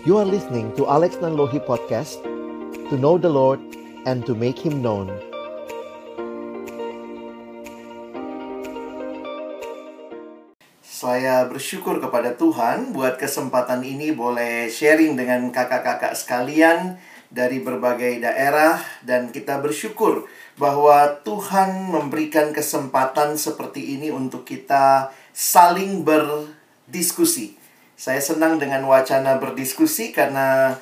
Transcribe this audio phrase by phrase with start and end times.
[0.00, 2.24] You are listening to Alex Nanlohi Podcast
[2.88, 3.60] To know the Lord
[4.08, 5.12] and to make Him known
[10.80, 16.96] Saya bersyukur kepada Tuhan buat kesempatan ini boleh sharing dengan kakak-kakak sekalian
[17.28, 20.24] dari berbagai daerah dan kita bersyukur
[20.56, 27.59] bahwa Tuhan memberikan kesempatan seperti ini untuk kita saling berdiskusi.
[28.00, 30.72] Saya senang dengan wacana berdiskusi karena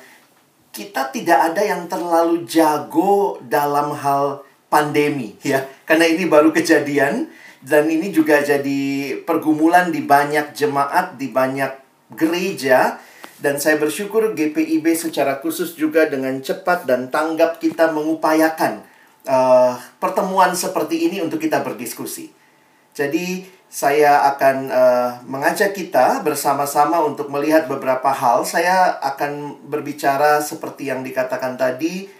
[0.71, 5.67] kita tidak ada yang terlalu jago dalam hal pandemi ya.
[5.83, 7.27] Karena ini baru kejadian
[7.59, 11.75] dan ini juga jadi pergumulan di banyak jemaat, di banyak
[12.15, 13.03] gereja.
[13.35, 18.79] Dan saya bersyukur GPIB secara khusus juga dengan cepat dan tanggap kita mengupayakan
[19.27, 22.38] uh, pertemuan seperti ini untuk kita berdiskusi.
[22.99, 28.43] Jadi saya akan uh, mengajak kita bersama-sama untuk melihat beberapa hal.
[28.43, 32.11] Saya akan berbicara seperti yang dikatakan tadi,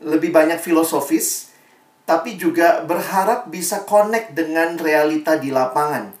[0.00, 1.52] lebih banyak filosofis,
[2.08, 6.14] tapi juga berharap bisa connect dengan realita di lapangan.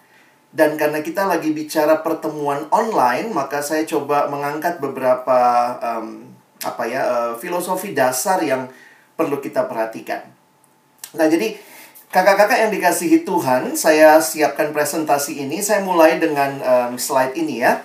[0.54, 5.38] Dan karena kita lagi bicara pertemuan online, maka saya coba mengangkat beberapa
[5.80, 6.30] um,
[6.62, 8.70] apa ya uh, filosofi dasar yang
[9.14, 10.22] perlu kita perhatikan.
[11.14, 11.54] Nah, jadi
[12.14, 15.58] kakak-kakak yang dikasihi Tuhan, saya siapkan presentasi ini.
[15.58, 17.82] Saya mulai dengan um, slide ini ya.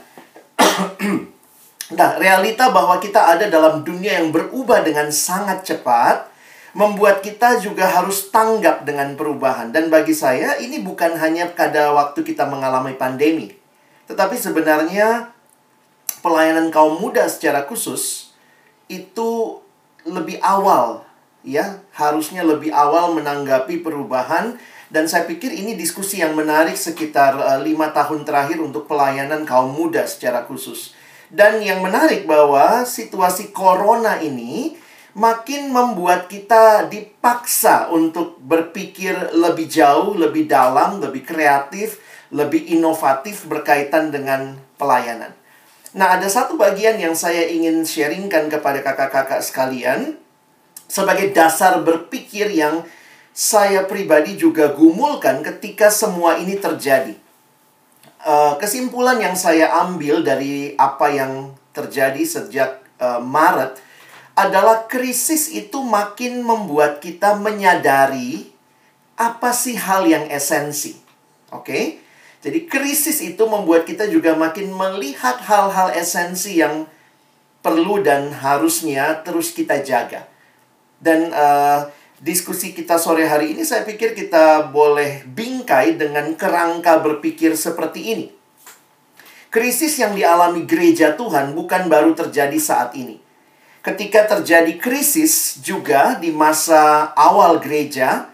[1.98, 6.30] nah, realita bahwa kita ada dalam dunia yang berubah dengan sangat cepat
[6.78, 9.74] membuat kita juga harus tanggap dengan perubahan.
[9.74, 13.50] Dan bagi saya, ini bukan hanya pada waktu kita mengalami pandemi,
[14.06, 15.34] tetapi sebenarnya
[16.22, 18.30] pelayanan kaum muda secara khusus
[18.86, 19.58] itu
[20.06, 21.09] lebih awal,
[21.44, 24.60] ya, harusnya lebih awal menanggapi perubahan.
[24.90, 29.70] Dan saya pikir ini diskusi yang menarik sekitar uh, lima tahun terakhir untuk pelayanan kaum
[29.70, 30.98] muda secara khusus.
[31.30, 34.74] Dan yang menarik bahwa situasi corona ini
[35.14, 42.02] makin membuat kita dipaksa untuk berpikir lebih jauh, lebih dalam, lebih kreatif,
[42.34, 45.34] lebih inovatif berkaitan dengan pelayanan.
[45.98, 50.19] Nah, ada satu bagian yang saya ingin sharingkan kepada kakak-kakak sekalian
[50.90, 52.84] sebagai dasar berpikir yang
[53.30, 57.16] saya pribadi juga gumulkan ketika semua ini terjadi.
[58.20, 63.80] Uh, kesimpulan yang saya ambil dari apa yang terjadi sejak uh, Maret
[64.36, 68.52] adalah krisis itu makin membuat kita menyadari
[69.16, 71.00] apa sih hal yang esensi.
[71.56, 72.04] Oke?
[72.40, 76.88] Jadi krisis itu membuat kita juga makin melihat hal-hal esensi yang
[77.60, 80.24] perlu dan harusnya terus kita jaga.
[81.00, 81.88] Dan uh,
[82.20, 88.28] diskusi kita sore hari ini saya pikir kita boleh bingkai dengan kerangka berpikir seperti ini.
[89.50, 93.18] Krisis yang dialami gereja Tuhan bukan baru terjadi saat ini.
[93.80, 98.30] Ketika terjadi krisis juga di masa awal gereja,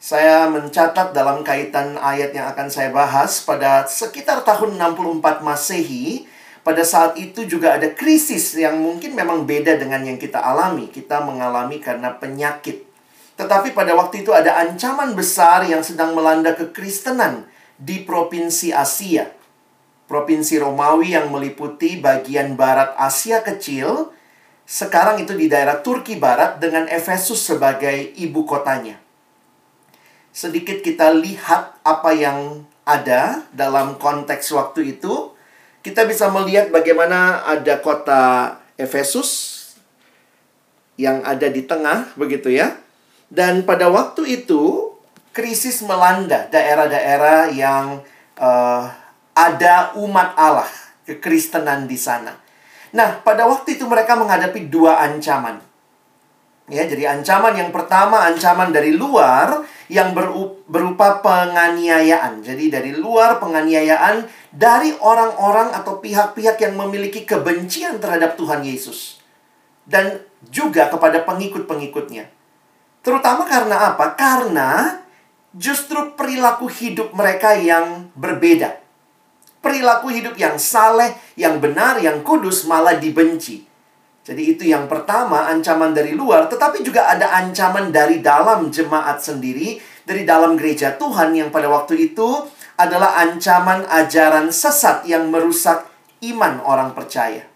[0.00, 6.24] saya mencatat dalam kaitan ayat yang akan saya bahas pada sekitar tahun 64 Masehi,
[6.66, 10.90] pada saat itu juga ada krisis yang mungkin memang beda dengan yang kita alami.
[10.90, 12.86] Kita mengalami karena penyakit
[13.36, 17.44] tetapi pada waktu itu ada ancaman besar yang sedang melanda kekristenan
[17.76, 19.28] di provinsi Asia.
[20.08, 24.08] Provinsi Romawi yang meliputi bagian barat Asia kecil,
[24.64, 28.96] sekarang itu di daerah Turki Barat dengan Efesus sebagai ibu kotanya.
[30.32, 35.35] Sedikit kita lihat apa yang ada dalam konteks waktu itu.
[35.86, 39.54] Kita bisa melihat bagaimana ada kota Efesus
[40.98, 42.74] yang ada di tengah, begitu ya
[43.26, 44.94] dan pada waktu itu,
[45.34, 48.00] krisis melanda daerah-daerah yang
[48.38, 48.84] uh,
[49.34, 50.70] ada umat Allah,
[51.04, 52.38] kekristenan di sana.
[52.94, 55.58] Nah, pada waktu itu mereka menghadapi dua ancaman.
[56.66, 60.10] Ya, jadi ancaman yang pertama ancaman dari luar yang
[60.66, 62.42] berupa penganiayaan.
[62.42, 69.22] Jadi dari luar penganiayaan dari orang-orang atau pihak-pihak yang memiliki kebencian terhadap Tuhan Yesus.
[69.86, 70.18] Dan
[70.50, 72.26] juga kepada pengikut-pengikutnya.
[73.06, 74.18] Terutama karena apa?
[74.18, 74.98] Karena
[75.54, 78.82] justru perilaku hidup mereka yang berbeda.
[79.62, 83.62] Perilaku hidup yang saleh, yang benar, yang kudus malah dibenci.
[84.26, 89.78] Jadi itu yang pertama, ancaman dari luar, tetapi juga ada ancaman dari dalam jemaat sendiri,
[90.02, 92.42] dari dalam gereja Tuhan yang pada waktu itu
[92.74, 95.86] adalah ancaman ajaran sesat yang merusak
[96.26, 97.46] iman orang percaya.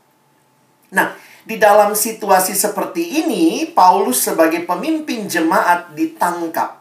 [0.94, 1.10] Nah,
[1.42, 6.78] di dalam situasi seperti ini, Paulus sebagai pemimpin jemaat ditangkap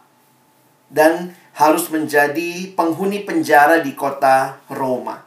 [0.86, 5.18] dan harus menjadi penghuni penjara di kota Roma.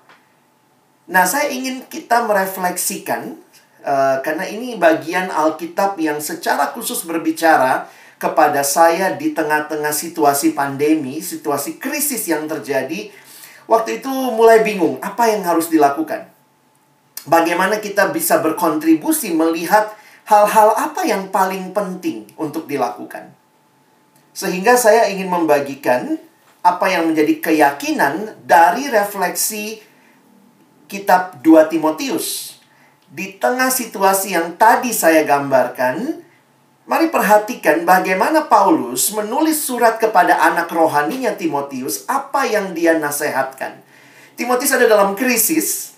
[1.11, 3.42] Nah, saya ingin kita merefleksikan
[3.83, 11.19] Uh, karena ini bagian Alkitab yang secara khusus berbicara kepada saya di tengah-tengah situasi pandemi,
[11.19, 13.11] situasi krisis yang terjadi.
[13.67, 16.31] Waktu itu mulai bingung, apa yang harus dilakukan?
[17.27, 19.95] Bagaimana kita bisa berkontribusi melihat
[20.27, 23.31] hal-hal apa yang paling penting untuk dilakukan?
[24.31, 26.19] Sehingga saya ingin membagikan
[26.63, 29.83] apa yang menjadi keyakinan dari refleksi
[30.87, 32.52] kitab 2 Timotius.
[33.09, 36.23] Di tengah situasi yang tadi saya gambarkan,
[36.87, 43.79] mari perhatikan bagaimana Paulus menulis surat kepada anak rohaninya Timotius, apa yang dia nasihatkan.
[44.33, 45.93] Timotius ada dalam krisis,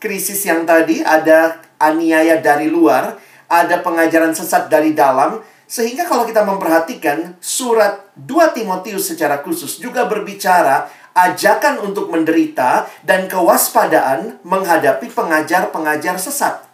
[0.00, 6.46] krisis yang tadi ada aniaya dari luar, ada pengajaran sesat dari dalam, sehingga kalau kita
[6.46, 10.86] memperhatikan surat 2 Timotius secara khusus juga berbicara
[11.16, 16.68] ajakan untuk menderita dan kewaspadaan menghadapi pengajar-pengajar sesat.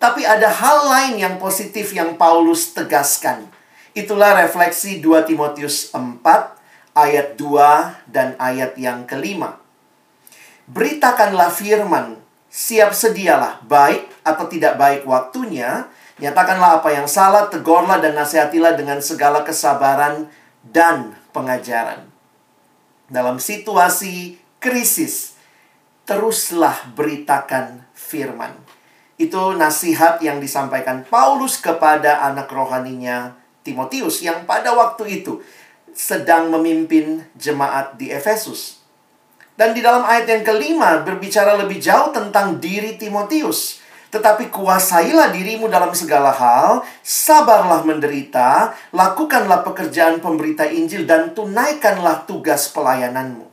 [0.00, 3.46] Tapi ada hal lain yang positif yang Paulus tegaskan.
[3.92, 6.24] Itulah refleksi 2 Timotius 4
[6.96, 9.60] ayat 2 dan ayat yang kelima.
[10.66, 12.16] Beritakanlah firman,
[12.48, 15.92] siap sedialah baik atau tidak baik waktunya,
[16.22, 20.30] Nyatakanlah apa yang salah, tegurlah dan nasihatilah dengan segala kesabaran
[20.62, 22.11] dan pengajaran.
[23.12, 25.36] Dalam situasi krisis,
[26.08, 28.56] teruslah beritakan firman.
[29.20, 35.44] Itu nasihat yang disampaikan Paulus kepada anak rohaninya Timotius yang pada waktu itu
[35.92, 38.80] sedang memimpin jemaat di Efesus.
[39.60, 43.81] Dan di dalam ayat yang kelima berbicara lebih jauh tentang diri Timotius
[44.12, 52.68] tetapi kuasailah dirimu dalam segala hal, sabarlah menderita, lakukanlah pekerjaan pemberita Injil, dan tunaikanlah tugas
[52.76, 53.48] pelayananmu.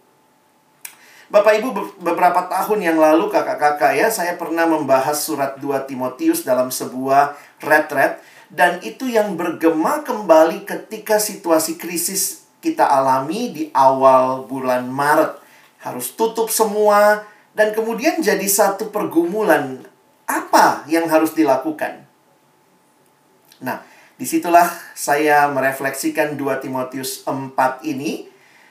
[1.31, 1.69] Bapak Ibu
[2.03, 8.17] beberapa tahun yang lalu kakak-kakak ya saya pernah membahas surat 2 Timotius dalam sebuah retret
[8.49, 15.37] dan itu yang bergema kembali ketika situasi krisis kita alami di awal bulan Maret.
[15.85, 17.23] Harus tutup semua
[17.53, 19.85] dan kemudian jadi satu pergumulan
[20.29, 22.05] apa yang harus dilakukan?
[23.65, 23.81] Nah,
[24.13, 28.29] di situlah saya merefleksikan 2 Timotius 4 ini.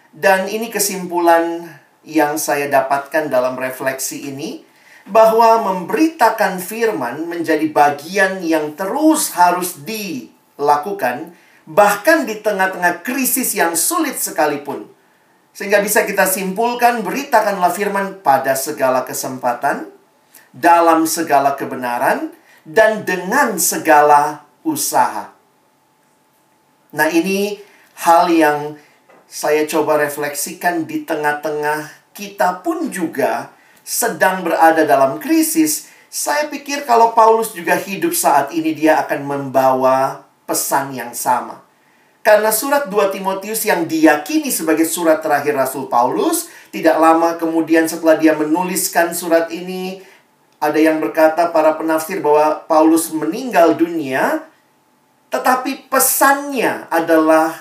[0.08, 1.66] Dan ini kesimpulan
[2.06, 4.62] yang saya dapatkan dalam refleksi ini.
[5.08, 11.34] Bahwa memberitakan firman menjadi bagian yang terus harus dilakukan.
[11.66, 14.86] Bahkan di tengah-tengah krisis yang sulit sekalipun.
[15.56, 19.97] Sehingga bisa kita simpulkan beritakanlah firman pada segala kesempatan
[20.52, 22.32] dalam segala kebenaran
[22.64, 25.32] dan dengan segala usaha.
[26.92, 27.60] Nah, ini
[28.04, 28.58] hal yang
[29.28, 33.52] saya coba refleksikan di tengah-tengah kita pun juga
[33.84, 35.88] sedang berada dalam krisis.
[36.08, 41.68] Saya pikir kalau Paulus juga hidup saat ini dia akan membawa pesan yang sama.
[42.24, 48.20] Karena surat 2 Timotius yang diyakini sebagai surat terakhir Rasul Paulus, tidak lama kemudian setelah
[48.20, 50.04] dia menuliskan surat ini,
[50.58, 54.42] ada yang berkata para penafsir bahwa Paulus meninggal dunia,
[55.30, 57.54] tetapi pesannya adalah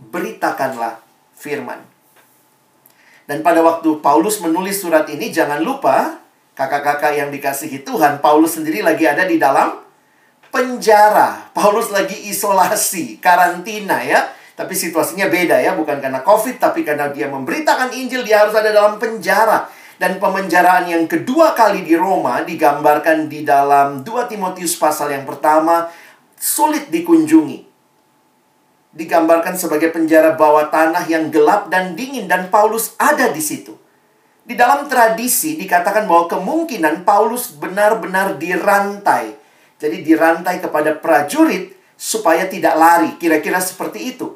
[0.00, 0.96] beritakanlah
[1.36, 1.84] firman.
[3.28, 6.20] Dan pada waktu Paulus menulis surat ini, jangan lupa
[6.56, 9.78] kakak-kakak yang dikasihi Tuhan, Paulus sendiri lagi ada di dalam
[10.52, 11.52] penjara.
[11.56, 14.32] Paulus lagi isolasi, karantina ya.
[14.52, 18.68] Tapi situasinya beda ya, bukan karena COVID, tapi karena dia memberitakan Injil, dia harus ada
[18.68, 19.64] dalam penjara.
[20.02, 25.86] Dan pemenjaraan yang kedua kali di Roma digambarkan di dalam 2 Timotius pasal yang pertama
[26.34, 27.62] sulit dikunjungi.
[28.98, 33.78] Digambarkan sebagai penjara bawah tanah yang gelap dan dingin dan Paulus ada di situ.
[34.42, 39.38] Di dalam tradisi dikatakan bahwa kemungkinan Paulus benar-benar dirantai.
[39.78, 44.34] Jadi dirantai kepada prajurit supaya tidak lari, kira-kira seperti itu.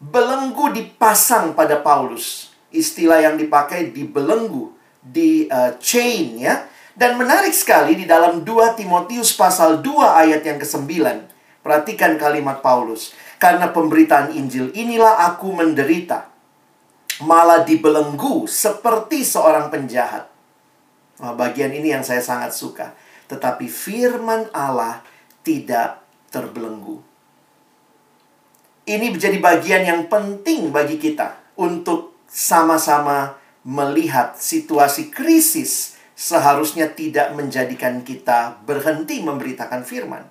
[0.00, 6.68] Belenggu dipasang pada Paulus istilah yang dipakai di belenggu, di uh, chain ya.
[6.92, 10.92] Dan menarik sekali di dalam 2 Timotius pasal 2 ayat yang ke-9.
[11.64, 13.16] Perhatikan kalimat Paulus.
[13.40, 16.28] Karena pemberitaan Injil inilah aku menderita.
[17.24, 20.28] Malah dibelenggu seperti seorang penjahat.
[21.22, 22.92] Nah, bagian ini yang saya sangat suka.
[23.30, 25.00] Tetapi firman Allah
[25.40, 27.00] tidak terbelenggu.
[28.82, 38.00] Ini menjadi bagian yang penting bagi kita untuk sama-sama melihat situasi krisis seharusnya tidak menjadikan
[38.00, 40.24] kita berhenti memberitakan firman.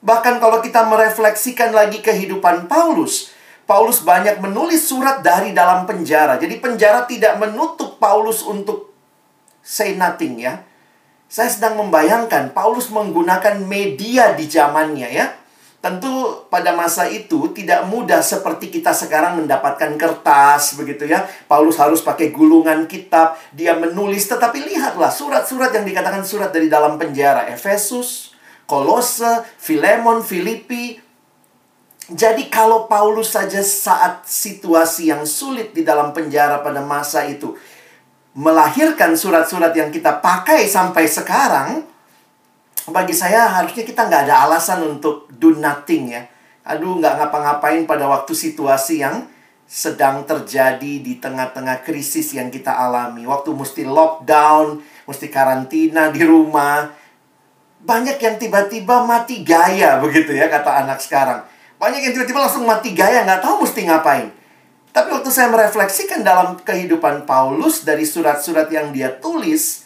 [0.00, 3.32] Bahkan kalau kita merefleksikan lagi kehidupan Paulus,
[3.64, 6.36] Paulus banyak menulis surat dari dalam penjara.
[6.36, 8.92] Jadi penjara tidak menutup Paulus untuk
[9.64, 10.60] say nothing ya.
[11.28, 15.26] Saya sedang membayangkan Paulus menggunakan media di zamannya ya.
[15.84, 21.28] Tentu pada masa itu tidak mudah seperti kita sekarang mendapatkan kertas begitu ya.
[21.44, 26.96] Paulus harus pakai gulungan kitab, dia menulis tetapi lihatlah surat-surat yang dikatakan surat dari dalam
[26.96, 28.32] penjara Efesus,
[28.64, 30.96] Kolose, Filemon, Filipi.
[32.08, 37.52] Jadi kalau Paulus saja saat situasi yang sulit di dalam penjara pada masa itu
[38.32, 41.84] melahirkan surat-surat yang kita pakai sampai sekarang,
[42.92, 46.28] bagi saya harusnya kita nggak ada alasan untuk do nothing ya.
[46.68, 49.24] Aduh, nggak ngapa-ngapain pada waktu situasi yang
[49.64, 53.24] sedang terjadi di tengah-tengah krisis yang kita alami.
[53.24, 56.92] Waktu mesti lockdown, mesti karantina di rumah.
[57.84, 61.44] Banyak yang tiba-tiba mati gaya begitu ya kata anak sekarang.
[61.80, 64.28] Banyak yang tiba-tiba langsung mati gaya, nggak tahu mesti ngapain.
[64.92, 69.84] Tapi waktu saya merefleksikan dalam kehidupan Paulus dari surat-surat yang dia tulis,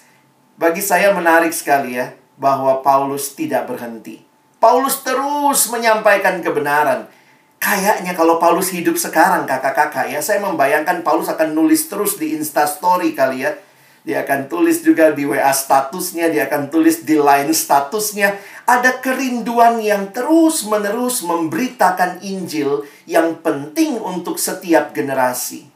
[0.58, 4.22] bagi saya menarik sekali ya bahwa Paulus tidak berhenti.
[4.62, 7.10] Paulus terus menyampaikan kebenaran.
[7.58, 12.70] Kayaknya kalau Paulus hidup sekarang kakak-kakak ya, saya membayangkan Paulus akan nulis terus di Insta
[12.70, 13.58] Story kali ya.
[14.06, 18.38] Dia akan tulis juga di WA statusnya, dia akan tulis di Line statusnya.
[18.64, 25.66] Ada kerinduan yang terus-menerus memberitakan Injil yang penting untuk setiap generasi.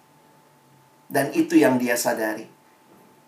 [1.11, 2.49] Dan itu yang dia sadari.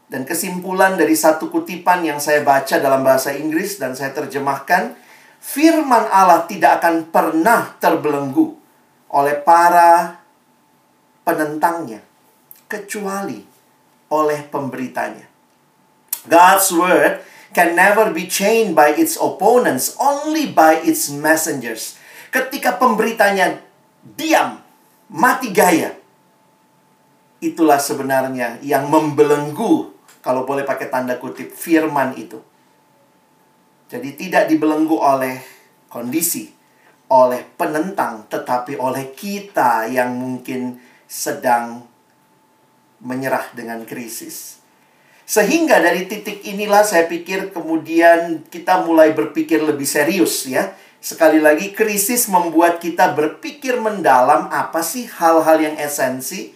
[0.04, 4.92] Dan kesimpulan dari satu kutipan yang saya baca dalam bahasa Inggris dan saya terjemahkan,
[5.40, 8.52] firman Allah tidak akan pernah terbelenggu
[9.08, 10.20] oleh para
[11.25, 12.04] penentangnya,
[12.68, 13.40] kecuali
[14.12, 15.25] oleh pemberitanya.
[16.28, 17.25] God's word
[17.56, 21.96] can never be chained by its opponents, only by its messengers.
[22.34, 23.62] Ketika pemberitanya
[24.02, 24.61] diam,
[25.08, 25.94] mati gaya,
[27.38, 29.93] itulah sebenarnya yang membelenggu
[30.25, 32.40] kalau boleh pakai tanda kutip, firman itu.
[33.93, 35.37] Jadi tidak dibelenggu oleh
[35.93, 36.49] kondisi,
[37.12, 41.85] oleh penentang, tetapi oleh kita yang mungkin sedang
[43.04, 44.64] menyerah dengan krisis.
[45.28, 50.73] Sehingga dari titik inilah saya pikir kemudian kita mulai berpikir lebih serius ya.
[51.04, 56.53] Sekali lagi krisis membuat kita berpikir mendalam apa sih hal-hal yang esensi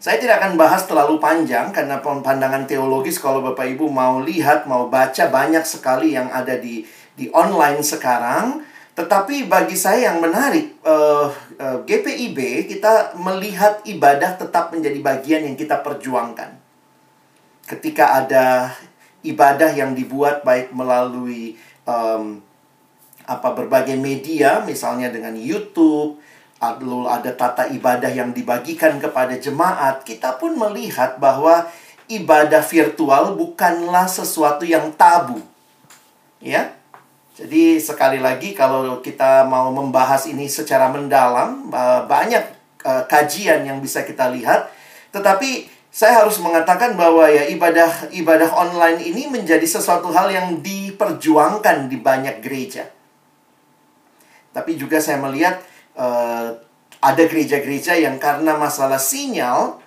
[0.00, 4.88] saya tidak akan bahas terlalu panjang karena pandangan teologis kalau Bapak Ibu mau lihat, mau
[4.88, 8.64] baca banyak sekali yang ada di di online sekarang.
[8.96, 11.28] Tetapi bagi saya yang menarik uh,
[11.60, 16.56] uh, GPIB kita melihat ibadah tetap menjadi bagian yang kita perjuangkan.
[17.68, 18.72] Ketika ada
[19.20, 22.40] ibadah yang dibuat baik melalui um,
[23.28, 26.18] apa berbagai media, misalnya dengan YouTube,
[26.60, 31.64] lalu ada tata ibadah yang dibagikan kepada jemaat, kita pun melihat bahwa
[32.12, 35.40] ibadah virtual bukanlah sesuatu yang tabu.
[36.44, 36.76] Ya.
[37.40, 41.72] Jadi sekali lagi kalau kita mau membahas ini secara mendalam,
[42.04, 42.44] banyak
[42.84, 44.68] eh, kajian yang bisa kita lihat,
[45.16, 51.88] tetapi saya harus mengatakan bahwa ya ibadah ibadah online ini menjadi sesuatu hal yang diperjuangkan
[51.88, 52.84] di banyak gereja.
[54.52, 55.62] Tapi juga saya melihat
[56.00, 56.56] uh,
[57.00, 59.80] ada gereja-gereja yang karena masalah sinyal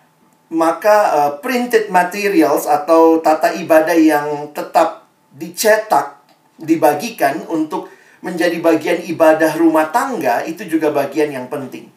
[0.54, 6.22] maka uh, printed materials atau tata ibadah yang tetap dicetak
[6.62, 7.90] dibagikan untuk
[8.22, 11.90] menjadi bagian ibadah rumah tangga itu juga bagian yang penting.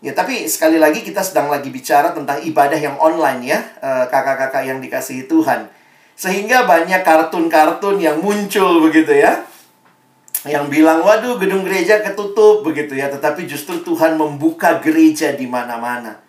[0.00, 4.62] Ya, tapi sekali lagi kita sedang lagi bicara tentang ibadah yang online ya, eh, kakak-kakak
[4.64, 5.66] yang dikasihi Tuhan.
[6.16, 9.44] Sehingga banyak kartun-kartun yang muncul begitu ya
[10.46, 13.10] yang bilang, waduh gedung gereja ketutup begitu ya.
[13.10, 16.22] Tetapi justru Tuhan membuka gereja di mana-mana.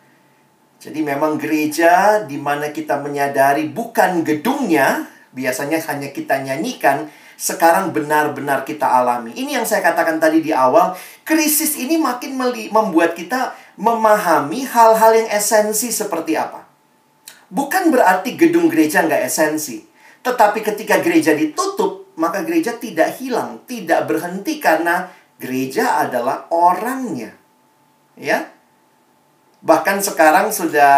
[0.78, 8.66] Jadi memang gereja di mana kita menyadari bukan gedungnya, biasanya hanya kita nyanyikan, sekarang benar-benar
[8.66, 9.34] kita alami.
[9.38, 12.34] Ini yang saya katakan tadi di awal, krisis ini makin
[12.74, 16.66] membuat kita memahami hal-hal yang esensi seperti apa.
[17.54, 19.86] Bukan berarti gedung gereja nggak esensi.
[20.26, 25.06] Tetapi ketika gereja ditutup, maka gereja tidak hilang, tidak berhenti karena
[25.38, 27.30] gereja adalah orangnya.
[28.18, 28.50] Ya.
[29.62, 30.94] Bahkan sekarang sudah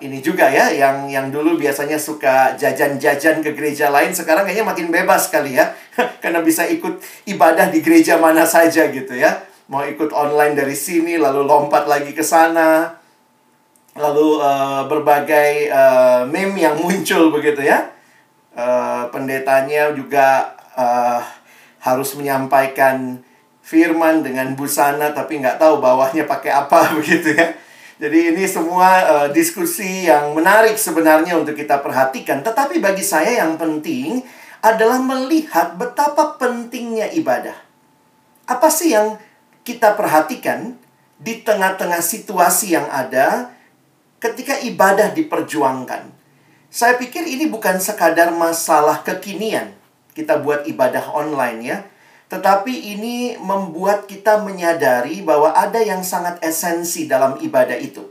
[0.00, 4.88] ini juga ya yang yang dulu biasanya suka jajan-jajan ke gereja lain sekarang kayaknya makin
[4.92, 5.72] bebas kali ya.
[6.22, 9.40] karena bisa ikut ibadah di gereja mana saja gitu ya.
[9.72, 12.92] Mau ikut online dari sini lalu lompat lagi ke sana.
[13.96, 17.88] Lalu uh, berbagai uh, meme yang muncul begitu ya.
[18.58, 21.20] Uh, pendetanya juga uh,
[21.82, 23.18] harus menyampaikan
[23.58, 27.52] firman dengan busana tapi nggak tahu bawahnya pakai apa begitu ya.
[27.98, 32.46] Jadi ini semua uh, diskusi yang menarik sebenarnya untuk kita perhatikan.
[32.46, 34.22] Tetapi bagi saya yang penting
[34.62, 37.58] adalah melihat betapa pentingnya ibadah.
[38.46, 39.18] Apa sih yang
[39.66, 40.78] kita perhatikan
[41.18, 43.50] di tengah-tengah situasi yang ada
[44.22, 46.14] ketika ibadah diperjuangkan?
[46.70, 49.77] Saya pikir ini bukan sekadar masalah kekinian.
[50.18, 51.78] Kita buat ibadah online ya.
[52.26, 58.02] Tetapi ini membuat kita menyadari bahwa ada yang sangat esensi dalam ibadah itu.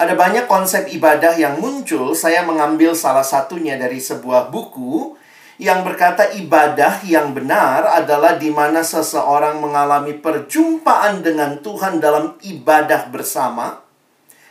[0.00, 2.16] Ada banyak konsep ibadah yang muncul.
[2.16, 5.20] Saya mengambil salah satunya dari sebuah buku
[5.60, 13.12] yang berkata ibadah yang benar adalah di mana seseorang mengalami perjumpaan dengan Tuhan dalam ibadah
[13.12, 13.84] bersama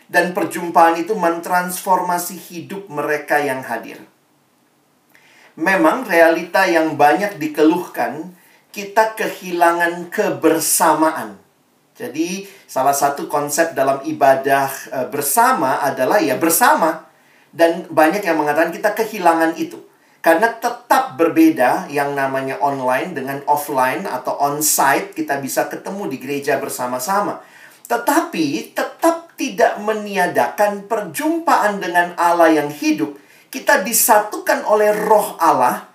[0.06, 4.06] dan perjumpaan itu mentransformasi hidup mereka yang hadir
[5.60, 8.32] memang realita yang banyak dikeluhkan,
[8.72, 11.36] kita kehilangan kebersamaan.
[12.00, 17.12] Jadi, salah satu konsep dalam ibadah e, bersama adalah ya bersama.
[17.52, 19.84] Dan banyak yang mengatakan kita kehilangan itu.
[20.24, 26.56] Karena tetap berbeda yang namanya online dengan offline atau on-site, kita bisa ketemu di gereja
[26.56, 27.44] bersama-sama.
[27.88, 33.19] Tetapi tetap tidak meniadakan perjumpaan dengan Allah yang hidup
[33.50, 35.90] kita disatukan oleh roh Allah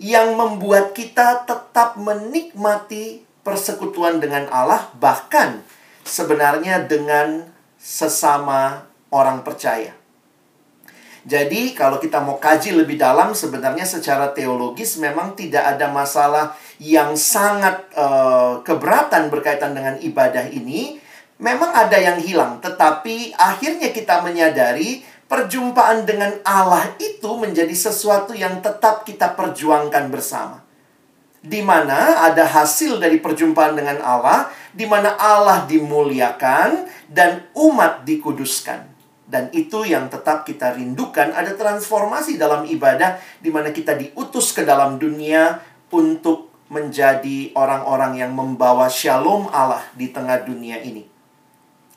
[0.00, 5.60] yang membuat kita tetap menikmati persekutuan dengan Allah bahkan
[6.08, 7.44] sebenarnya dengan
[7.76, 9.92] sesama orang percaya.
[11.20, 17.12] Jadi kalau kita mau kaji lebih dalam sebenarnya secara teologis memang tidak ada masalah yang
[17.12, 20.96] sangat uh, keberatan berkaitan dengan ibadah ini.
[21.40, 28.58] Memang ada yang hilang, tetapi akhirnya kita menyadari perjumpaan dengan Allah itu menjadi sesuatu yang
[28.58, 30.66] tetap kita perjuangkan bersama.
[31.40, 38.90] Di mana ada hasil dari perjumpaan dengan Allah, di mana Allah dimuliakan dan umat dikuduskan.
[39.30, 44.66] Dan itu yang tetap kita rindukan, ada transformasi dalam ibadah di mana kita diutus ke
[44.66, 45.62] dalam dunia
[45.94, 51.06] untuk menjadi orang-orang yang membawa shalom Allah di tengah dunia ini.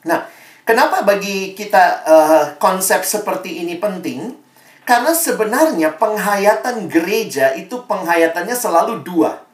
[0.06, 0.30] Nah,
[0.64, 4.32] Kenapa bagi kita uh, konsep seperti ini penting?
[4.88, 9.44] Karena sebenarnya penghayatan gereja itu penghayatannya selalu dua.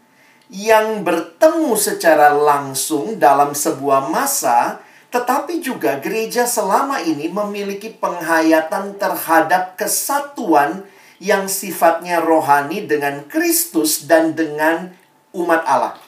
[0.54, 4.78] Yang bertemu secara langsung dalam sebuah masa,
[5.10, 10.86] tetapi juga gereja selama ini memiliki penghayatan terhadap kesatuan
[11.18, 14.94] yang sifatnya rohani dengan Kristus dan dengan
[15.34, 15.98] umat Allah.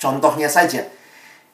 [0.00, 0.88] Contohnya saja,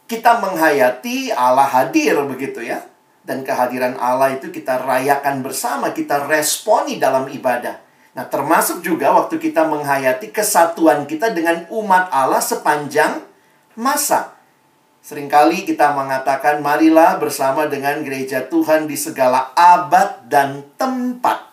[0.04, 2.84] kita menghayati Allah hadir begitu ya.
[3.24, 7.80] Dan kehadiran Allah itu kita rayakan bersama, kita responi dalam ibadah.
[8.12, 13.24] Nah, termasuk juga waktu kita menghayati kesatuan kita dengan umat Allah sepanjang
[13.80, 14.36] masa.
[15.00, 21.48] Seringkali kita mengatakan, marilah bersama dengan gereja Tuhan di segala abad dan tempat.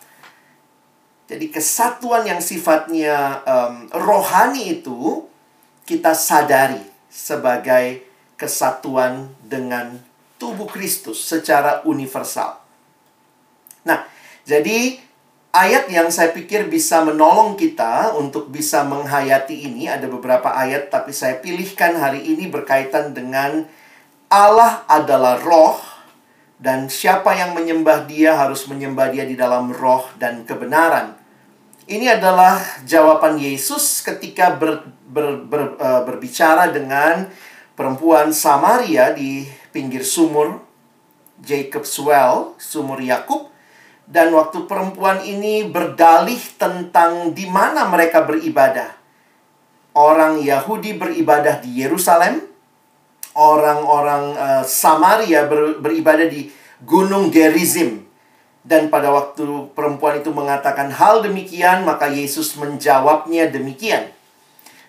[1.32, 5.24] Jadi kesatuan yang sifatnya um, rohani itu
[5.88, 8.11] kita sadari sebagai
[8.42, 10.02] kesatuan dengan
[10.42, 12.58] tubuh Kristus secara universal.
[13.86, 14.02] Nah,
[14.42, 14.98] jadi
[15.54, 21.14] ayat yang saya pikir bisa menolong kita untuk bisa menghayati ini ada beberapa ayat tapi
[21.14, 23.70] saya pilihkan hari ini berkaitan dengan
[24.26, 25.78] Allah adalah roh
[26.58, 31.20] dan siapa yang menyembah dia harus menyembah dia di dalam roh dan kebenaran.
[31.84, 37.26] Ini adalah jawaban Yesus ketika ber, ber, ber, uh, berbicara dengan
[37.82, 39.42] perempuan Samaria di
[39.74, 40.62] pinggir sumur
[41.42, 43.50] Jacob's Well, sumur Yakub.
[44.06, 48.94] Dan waktu perempuan ini berdalih tentang di mana mereka beribadah.
[49.98, 52.46] Orang Yahudi beribadah di Yerusalem,
[53.34, 56.54] orang-orang uh, Samaria ber, beribadah di
[56.86, 58.06] Gunung Gerizim.
[58.62, 59.42] Dan pada waktu
[59.74, 64.14] perempuan itu mengatakan hal demikian, maka Yesus menjawabnya demikian.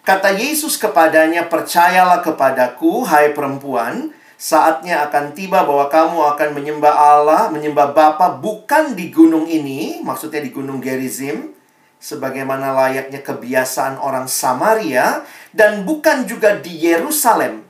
[0.03, 7.47] Kata Yesus kepadanya, "Percayalah kepadaku, hai perempuan, saatnya akan tiba bahwa kamu akan menyembah Allah,
[7.47, 11.55] menyembah Bapa bukan di gunung ini, maksudnya di gunung Gerizim,
[12.03, 15.23] sebagaimana layaknya kebiasaan orang Samaria,
[15.55, 17.63] dan bukan juga di Yerusalem,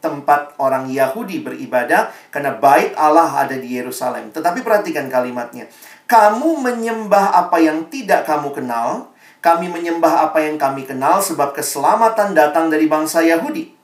[0.00, 4.32] tempat orang Yahudi beribadah, karena bait Allah ada di Yerusalem.
[4.32, 5.68] Tetapi perhatikan kalimatnya,
[6.08, 9.07] kamu menyembah apa yang tidak kamu kenal,
[9.38, 13.78] kami menyembah apa yang kami kenal sebab keselamatan datang dari bangsa Yahudi.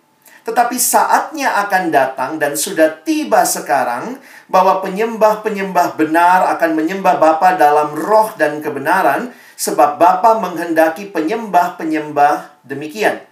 [0.45, 7.97] Tetapi saatnya akan datang dan sudah tiba sekarang bahwa penyembah-penyembah benar akan menyembah Bapa dalam
[7.97, 13.25] roh dan kebenaran sebab Bapa menghendaki penyembah-penyembah demikian.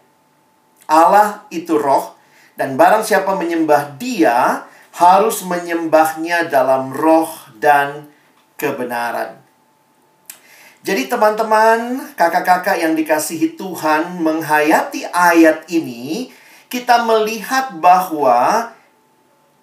[0.89, 2.17] Allah itu roh
[2.57, 4.65] dan barang siapa menyembah dia
[4.97, 7.29] harus menyembahnya dalam roh
[7.61, 8.09] dan
[8.57, 9.42] kebenaran.
[10.83, 16.35] Jadi teman-teman, kakak-kakak yang dikasihi Tuhan menghayati ayat ini,
[16.67, 18.75] kita melihat bahwa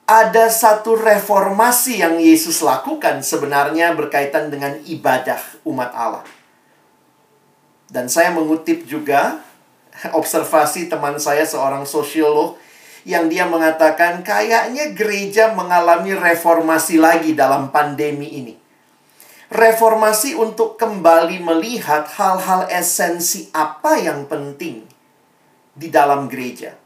[0.08, 6.24] ada satu reformasi yang Yesus lakukan sebenarnya berkaitan dengan ibadah umat Allah.
[7.92, 9.44] Dan saya mengutip juga
[10.16, 12.56] observasi teman saya seorang sosiolog
[13.04, 18.59] yang dia mengatakan kayaknya gereja mengalami reformasi lagi dalam pandemi ini
[19.50, 24.86] reformasi untuk kembali melihat hal-hal esensi apa yang penting
[25.74, 26.78] di dalam gereja.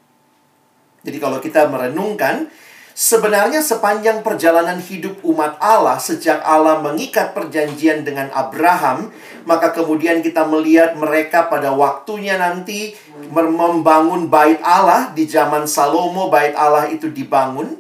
[1.04, 2.48] Jadi kalau kita merenungkan,
[2.96, 9.12] sebenarnya sepanjang perjalanan hidup umat Allah sejak Allah mengikat perjanjian dengan Abraham,
[9.44, 12.96] maka kemudian kita melihat mereka pada waktunya nanti
[13.28, 17.76] membangun bait Allah di zaman Salomo, bait Allah itu dibangun.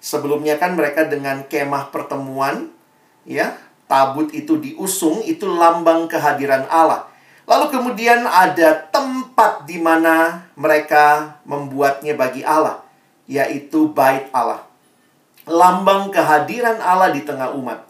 [0.00, 2.72] Sebelumnya kan mereka dengan kemah pertemuan,
[3.28, 3.54] ya,
[3.92, 7.12] tabut itu diusung, itu lambang kehadiran Allah.
[7.44, 12.80] Lalu kemudian ada tempat di mana mereka membuatnya bagi Allah,
[13.28, 14.64] yaitu bait Allah.
[15.44, 17.84] Lambang kehadiran Allah di tengah umat.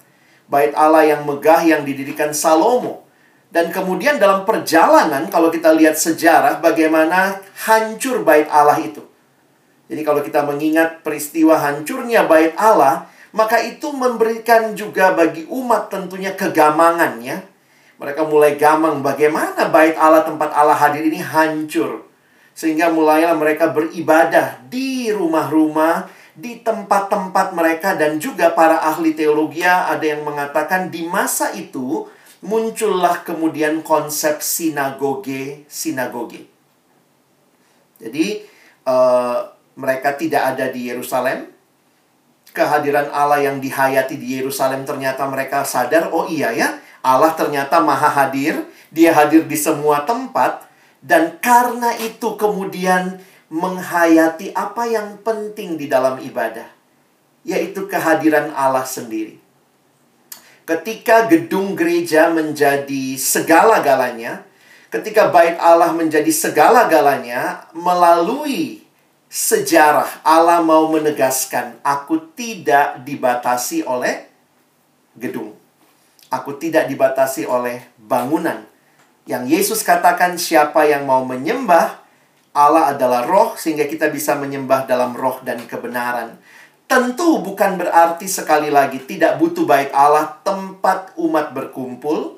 [0.50, 3.06] Bait Allah yang megah yang didirikan Salomo.
[3.52, 7.38] Dan kemudian dalam perjalanan kalau kita lihat sejarah bagaimana
[7.68, 9.04] hancur bait Allah itu.
[9.92, 16.36] Jadi kalau kita mengingat peristiwa hancurnya bait Allah, maka itu memberikan juga bagi umat tentunya
[16.36, 17.40] kegamangan ya.
[17.96, 22.04] Mereka mulai gamang bagaimana bait Allah tempat Allah hadir ini hancur.
[22.52, 30.00] Sehingga mulailah mereka beribadah di rumah-rumah, di tempat-tempat mereka dan juga para ahli teologi ada
[30.04, 32.08] yang mengatakan di masa itu
[32.42, 36.48] muncullah kemudian konsep sinagoge sinagoge.
[38.02, 38.42] Jadi
[38.84, 39.46] uh,
[39.78, 41.48] mereka tidak ada di Yerusalem,
[42.52, 46.68] kehadiran Allah yang dihayati di Yerusalem ternyata mereka sadar, oh iya ya,
[47.00, 50.68] Allah ternyata maha hadir, dia hadir di semua tempat,
[51.02, 53.18] dan karena itu kemudian
[53.52, 56.68] menghayati apa yang penting di dalam ibadah,
[57.42, 59.40] yaitu kehadiran Allah sendiri.
[60.62, 64.46] Ketika gedung gereja menjadi segala-galanya,
[64.92, 68.81] ketika bait Allah menjadi segala-galanya, melalui
[69.32, 74.28] sejarah Allah mau menegaskan aku tidak dibatasi oleh
[75.16, 75.56] gedung.
[76.28, 78.60] Aku tidak dibatasi oleh bangunan.
[79.24, 82.04] Yang Yesus katakan siapa yang mau menyembah
[82.52, 86.36] Allah adalah roh sehingga kita bisa menyembah dalam roh dan kebenaran.
[86.84, 92.36] Tentu bukan berarti sekali lagi tidak butuh baik Allah tempat umat berkumpul.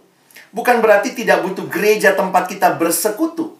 [0.55, 3.59] Bukan berarti tidak butuh gereja tempat kita bersekutu.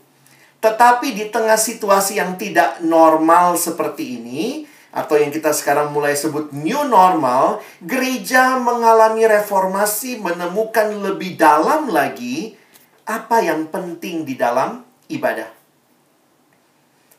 [0.65, 4.65] Tetapi di tengah situasi yang tidak normal seperti ini,
[4.97, 12.57] atau yang kita sekarang mulai sebut new normal, gereja mengalami reformasi, menemukan lebih dalam lagi
[13.05, 14.81] apa yang penting di dalam
[15.13, 15.53] ibadah.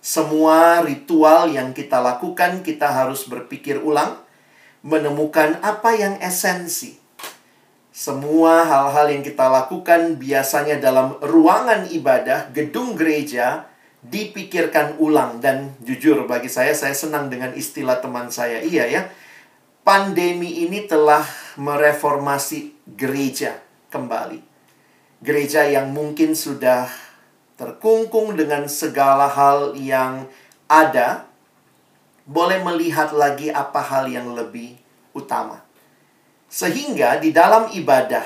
[0.01, 4.25] Semua ritual yang kita lakukan, kita harus berpikir ulang,
[4.81, 7.04] menemukan apa yang esensi
[7.95, 13.71] semua hal-hal yang kita lakukan biasanya dalam ruangan ibadah, gedung gereja,
[14.03, 15.39] dipikirkan ulang.
[15.39, 18.59] Dan jujur bagi saya, saya senang dengan istilah teman saya.
[18.59, 19.01] Iya ya,
[19.87, 21.23] pandemi ini telah
[21.55, 24.43] mereformasi gereja kembali.
[25.23, 26.91] Gereja yang mungkin sudah
[27.55, 30.27] terkungkung dengan segala hal yang
[30.67, 31.31] ada,
[32.27, 34.75] boleh melihat lagi apa hal yang lebih
[35.15, 35.64] utama.
[36.55, 38.23] Sehingga di dalam ibadah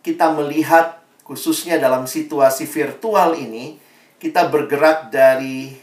[0.00, 3.76] kita melihat khususnya dalam situasi virtual ini
[4.16, 5.76] kita bergerak dari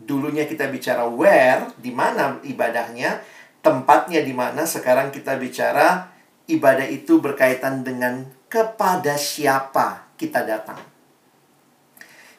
[0.00, 3.20] dulunya kita bicara where di mana ibadahnya,
[3.60, 6.08] tempatnya di mana sekarang kita bicara
[6.48, 10.80] ibadah itu berkaitan dengan kepada siapa kita datang.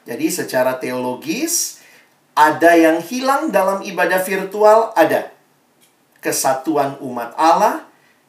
[0.02, 1.78] Jadi secara teologis
[2.34, 5.30] ada yang hilang dalam ibadah virtual ada
[6.18, 7.87] kesatuan umat Allah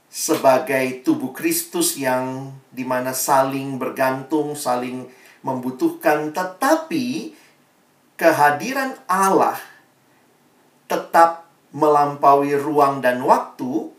[0.09, 5.05] sebagai tubuh Kristus yang di mana saling bergantung, saling
[5.45, 7.37] membutuhkan, tetapi
[8.17, 9.55] kehadiran Allah
[10.89, 13.93] tetap melampaui ruang dan waktu,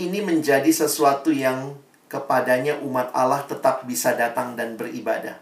[0.00, 1.76] ini menjadi sesuatu yang
[2.08, 5.36] kepadanya umat Allah tetap bisa datang dan beribadah.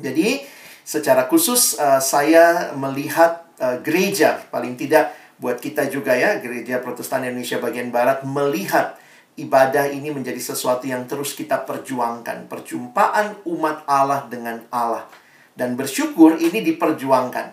[0.00, 0.42] Jadi,
[0.82, 7.28] secara khusus uh, saya melihat uh, gereja paling tidak buat kita juga ya, gereja Protestan
[7.28, 8.99] Indonesia bagian barat melihat
[9.40, 12.46] ibadah ini menjadi sesuatu yang terus kita perjuangkan.
[12.46, 15.08] Perjumpaan umat Allah dengan Allah.
[15.56, 17.46] Dan bersyukur ini diperjuangkan.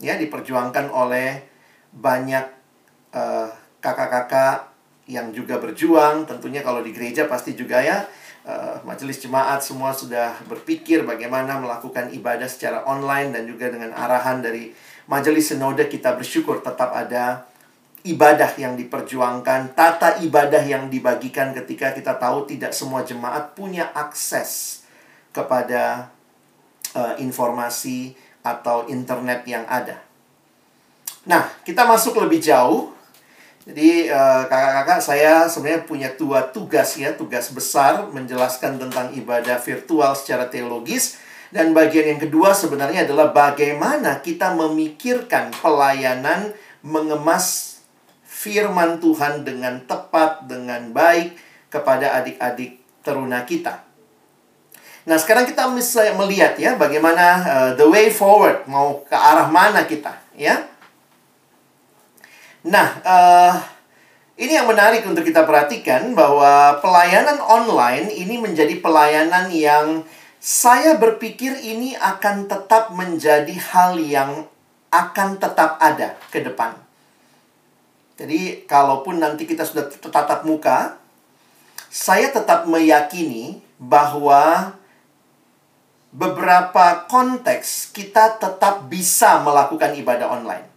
[0.00, 1.44] Ya, diperjuangkan oleh
[1.90, 2.46] banyak
[3.12, 3.48] eh,
[3.82, 4.70] kakak-kakak
[5.10, 6.24] yang juga berjuang.
[6.24, 8.06] Tentunya kalau di gereja pasti juga ya
[8.46, 14.40] eh, majelis jemaat semua sudah berpikir bagaimana melakukan ibadah secara online dan juga dengan arahan
[14.40, 14.72] dari
[15.10, 17.49] majelis sinode kita bersyukur tetap ada
[18.06, 24.82] ibadah yang diperjuangkan, tata ibadah yang dibagikan ketika kita tahu tidak semua jemaat punya akses
[25.30, 26.08] kepada
[26.96, 30.00] uh, informasi atau internet yang ada.
[31.28, 32.96] Nah, kita masuk lebih jauh.
[33.60, 40.16] Jadi kakak kakak-kakak saya sebenarnya punya dua tugas ya, tugas besar menjelaskan tentang ibadah virtual
[40.16, 47.69] secara teologis dan bagian yang kedua sebenarnya adalah bagaimana kita memikirkan pelayanan mengemas
[48.40, 51.36] firman Tuhan dengan tepat, dengan baik
[51.68, 53.84] kepada adik-adik teruna kita.
[55.04, 59.84] Nah, sekarang kita bisa melihat ya bagaimana uh, the way forward mau ke arah mana
[59.84, 60.56] kita, ya.
[62.64, 63.54] Nah, uh,
[64.40, 70.04] ini yang menarik untuk kita perhatikan bahwa pelayanan online ini menjadi pelayanan yang
[70.40, 74.48] saya berpikir ini akan tetap menjadi hal yang
[74.88, 76.89] akan tetap ada ke depan.
[78.20, 81.00] Jadi, kalaupun nanti kita sudah tetap muka,
[81.88, 84.76] saya tetap meyakini bahwa
[86.12, 90.68] beberapa konteks kita tetap bisa melakukan ibadah online.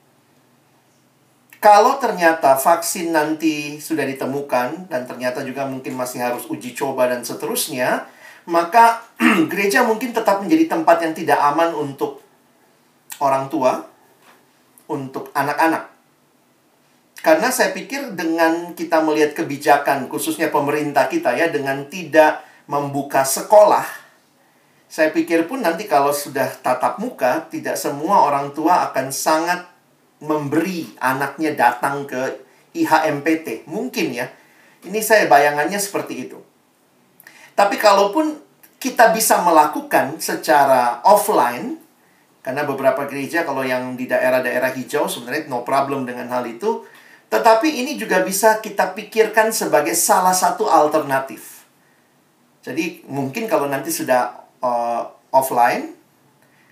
[1.63, 7.23] Kalau ternyata vaksin nanti sudah ditemukan dan ternyata juga mungkin masih harus uji coba dan
[7.23, 8.03] seterusnya,
[8.47, 9.03] maka
[9.51, 12.19] gereja mungkin tetap menjadi tempat yang tidak aman untuk
[13.23, 13.87] orang tua,
[14.91, 15.92] untuk anak-anak.
[17.23, 24.03] Karena saya pikir dengan kita melihat kebijakan khususnya pemerintah kita ya dengan tidak membuka sekolah
[24.93, 29.65] saya pikir pun nanti kalau sudah tatap muka, tidak semua orang tua akan sangat
[30.21, 32.45] memberi anaknya datang ke
[32.77, 33.65] IHMPT.
[33.65, 34.29] Mungkin ya.
[34.85, 36.37] Ini saya bayangannya seperti itu.
[37.57, 38.37] Tapi kalaupun
[38.77, 41.81] kita bisa melakukan secara offline,
[42.45, 46.85] karena beberapa gereja kalau yang di daerah-daerah hijau sebenarnya no problem dengan hal itu,
[47.33, 51.65] tetapi ini juga bisa kita pikirkan sebagai salah satu alternatif.
[52.61, 55.01] Jadi mungkin kalau nanti sudah uh,
[55.33, 55.97] offline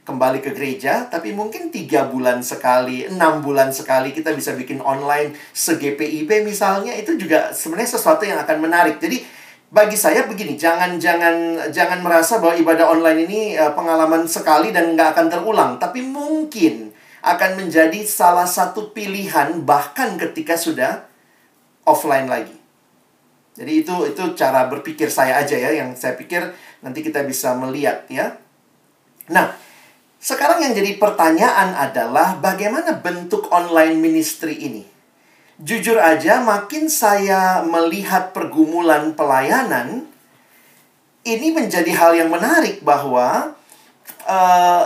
[0.05, 5.33] kembali ke gereja, tapi mungkin tiga bulan sekali, enam bulan sekali kita bisa bikin online
[5.49, 9.01] se-GPIB misalnya, itu juga sebenarnya sesuatu yang akan menarik.
[9.01, 9.17] Jadi
[9.73, 14.93] bagi saya begini, jangan jangan jangan merasa bahwa ibadah online ini uh, pengalaman sekali dan
[14.93, 16.90] nggak akan terulang, tapi mungkin
[17.21, 21.05] akan menjadi salah satu pilihan bahkan ketika sudah
[21.85, 22.57] offline lagi.
[23.53, 26.49] Jadi itu itu cara berpikir saya aja ya yang saya pikir
[26.81, 28.41] nanti kita bisa melihat ya.
[29.29, 29.53] Nah,
[30.17, 34.83] sekarang yang jadi pertanyaan adalah bagaimana bentuk online ministry ini?
[35.61, 40.09] Jujur aja makin saya melihat pergumulan pelayanan
[41.21, 43.53] ini menjadi hal yang menarik bahwa
[44.25, 44.83] uh,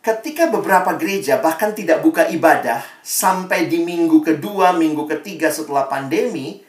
[0.00, 6.64] ketika beberapa gereja bahkan tidak buka ibadah sampai di minggu kedua, minggu ketiga setelah pandemi,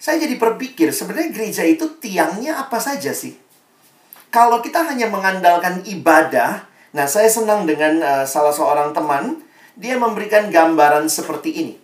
[0.00, 3.36] saya jadi berpikir, sebenarnya gereja itu tiangnya apa saja sih?
[4.28, 9.40] Kalau kita hanya mengandalkan ibadah, nah saya senang dengan uh, salah seorang teman,
[9.78, 11.74] dia memberikan gambaran seperti ini.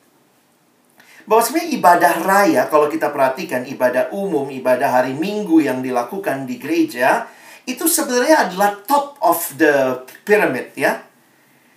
[1.29, 6.59] Bahwa sebenarnya ibadah raya, kalau kita perhatikan ibadah umum, ibadah hari Minggu yang dilakukan di
[6.59, 7.31] gereja,
[7.77, 11.03] itu sebenarnya adalah top of the pyramid ya.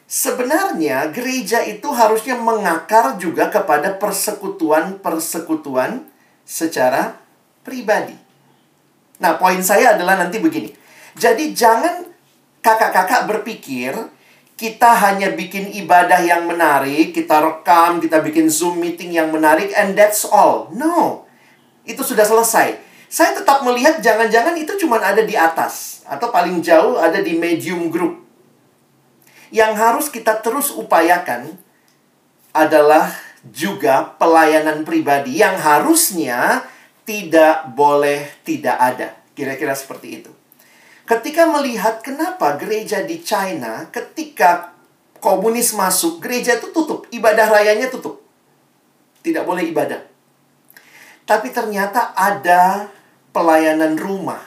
[0.09, 6.05] Sebenarnya gereja itu harusnya mengakar juga kepada persekutuan-persekutuan
[6.45, 7.17] secara
[7.65, 8.13] pribadi.
[9.17, 10.69] Nah, poin saya adalah nanti begini.
[11.17, 12.05] Jadi jangan
[12.61, 13.95] kakak-kakak berpikir
[14.53, 19.97] kita hanya bikin ibadah yang menarik, kita rekam, kita bikin Zoom meeting yang menarik and
[19.97, 20.69] that's all.
[20.71, 21.25] No.
[21.83, 22.92] Itu sudah selesai.
[23.13, 27.93] Saya tetap melihat jangan-jangan itu cuma ada di atas atau paling jauh ada di medium
[27.93, 28.25] group.
[29.53, 31.53] Yang harus kita terus upayakan
[32.57, 33.13] adalah
[33.45, 36.65] juga pelayanan pribadi yang harusnya
[37.05, 39.13] tidak boleh tidak ada.
[39.37, 40.33] Kira-kira seperti itu.
[41.05, 44.73] Ketika melihat kenapa gereja di China ketika
[45.21, 48.25] komunis masuk, gereja itu tutup, ibadah rayanya tutup.
[49.21, 50.01] Tidak boleh ibadah.
[51.29, 52.89] Tapi ternyata ada
[53.33, 54.39] pelayanan rumah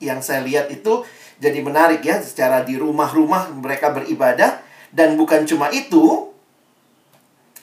[0.00, 1.04] yang saya lihat itu
[1.42, 4.62] jadi menarik ya secara di rumah-rumah mereka beribadah
[4.94, 6.32] dan bukan cuma itu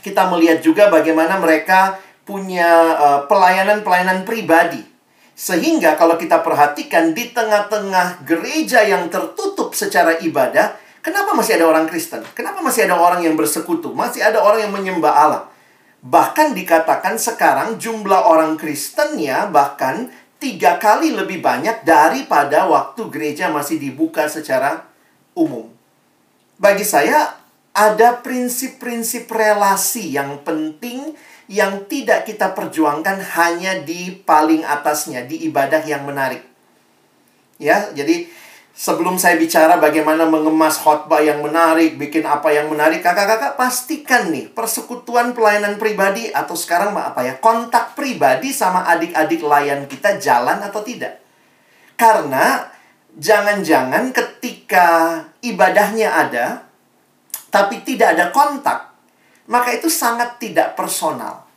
[0.04, 4.84] kita melihat juga bagaimana mereka punya uh, pelayanan-pelayanan pribadi.
[5.38, 10.74] Sehingga kalau kita perhatikan di tengah-tengah gereja yang tertutup secara ibadah,
[11.08, 12.20] Kenapa masih ada orang Kristen?
[12.36, 13.96] Kenapa masih ada orang yang bersekutu?
[13.96, 15.44] Masih ada orang yang menyembah Allah?
[16.04, 23.82] Bahkan dikatakan sekarang jumlah orang Kristennya bahkan tiga kali lebih banyak daripada waktu gereja masih
[23.82, 24.86] dibuka secara
[25.34, 25.70] umum.
[26.58, 27.38] Bagi saya,
[27.78, 31.14] ada prinsip-prinsip relasi yang penting
[31.48, 36.42] yang tidak kita perjuangkan hanya di paling atasnya, di ibadah yang menarik.
[37.62, 38.30] Ya, jadi
[38.78, 44.54] sebelum saya bicara bagaimana mengemas khotbah yang menarik, bikin apa yang menarik, kakak-kakak pastikan nih
[44.54, 50.86] persekutuan pelayanan pribadi atau sekarang apa ya kontak pribadi sama adik-adik layan kita jalan atau
[50.86, 51.18] tidak?
[51.98, 52.70] Karena
[53.18, 54.88] jangan-jangan ketika
[55.42, 56.70] ibadahnya ada,
[57.50, 58.94] tapi tidak ada kontak,
[59.50, 61.50] maka itu sangat tidak personal.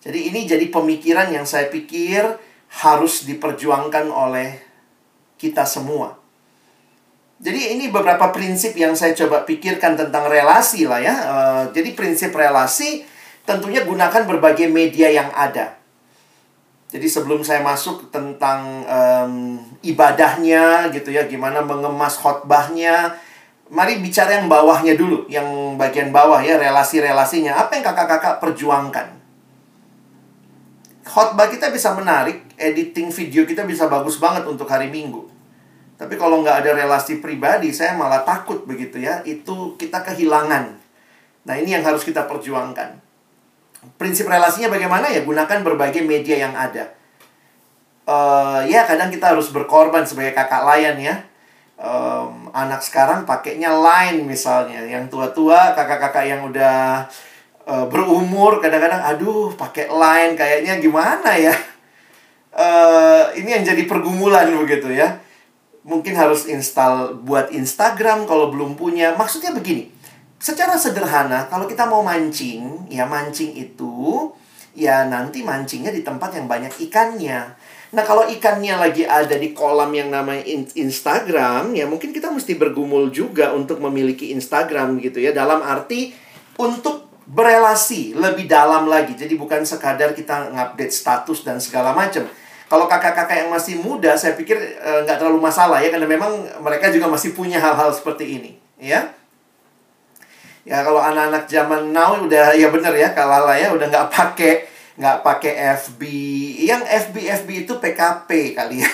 [0.00, 2.24] Jadi ini jadi pemikiran yang saya pikir
[2.82, 4.56] harus diperjuangkan oleh
[5.36, 6.21] kita semua.
[7.42, 11.14] Jadi ini beberapa prinsip yang saya coba pikirkan tentang relasi lah ya.
[11.26, 13.02] Uh, jadi prinsip relasi
[13.42, 15.74] tentunya gunakan berbagai media yang ada.
[16.92, 23.16] Jadi sebelum saya masuk tentang um, ibadahnya gitu ya, gimana mengemas khotbahnya,
[23.72, 27.58] mari bicara yang bawahnya dulu, yang bagian bawah ya, relasi-relasinya.
[27.58, 29.08] Apa yang kakak-kakak perjuangkan?
[31.08, 35.31] Khotbah kita bisa menarik, editing video kita bisa bagus banget untuk hari Minggu.
[36.02, 39.22] Tapi kalau nggak ada relasi pribadi, saya malah takut begitu ya.
[39.22, 40.74] Itu kita kehilangan.
[41.46, 42.98] Nah ini yang harus kita perjuangkan.
[43.94, 45.22] Prinsip relasinya bagaimana ya?
[45.22, 46.90] Gunakan berbagai media yang ada.
[48.02, 51.22] Uh, ya kadang kita harus berkorban sebagai kakak layan ya.
[51.78, 54.82] Um, anak sekarang pakainya line misalnya.
[54.82, 57.06] Yang tua-tua, kakak-kakak yang udah
[57.62, 61.54] uh, berumur kadang-kadang, aduh pakai line kayaknya gimana ya?
[62.50, 65.21] Uh, ini yang jadi pergumulan begitu ya
[65.82, 69.14] mungkin harus install buat Instagram kalau belum punya.
[69.18, 69.90] Maksudnya begini,
[70.38, 74.30] secara sederhana kalau kita mau mancing, ya mancing itu
[74.72, 77.54] ya nanti mancingnya di tempat yang banyak ikannya.
[77.92, 83.12] Nah, kalau ikannya lagi ada di kolam yang namanya Instagram, ya mungkin kita mesti bergumul
[83.12, 85.36] juga untuk memiliki Instagram gitu ya.
[85.36, 86.16] Dalam arti
[86.56, 89.12] untuk berelasi lebih dalam lagi.
[89.12, 92.24] Jadi bukan sekadar kita ngupdate status dan segala macam.
[92.72, 96.40] Kalau kakak-kakak yang masih muda, saya pikir eh, nggak e, terlalu masalah ya, karena memang
[96.64, 99.12] mereka juga masih punya hal-hal seperti ini, ya.
[100.64, 104.64] Ya kalau anak-anak zaman now udah ya bener ya, kalau lah ya udah nggak pakai
[104.96, 105.52] nggak pakai
[105.84, 106.00] FB,
[106.64, 108.90] yang FB FB itu PKP kali ya.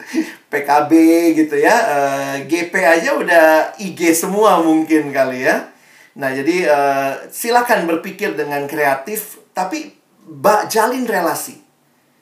[0.50, 0.92] PKB
[1.38, 3.46] gitu ya, e, eh, GP aja udah
[3.78, 5.70] IG semua mungkin kali ya.
[6.18, 6.78] Nah jadi e,
[7.30, 9.94] silakan berpikir dengan kreatif, tapi
[10.26, 11.69] bak jalin relasi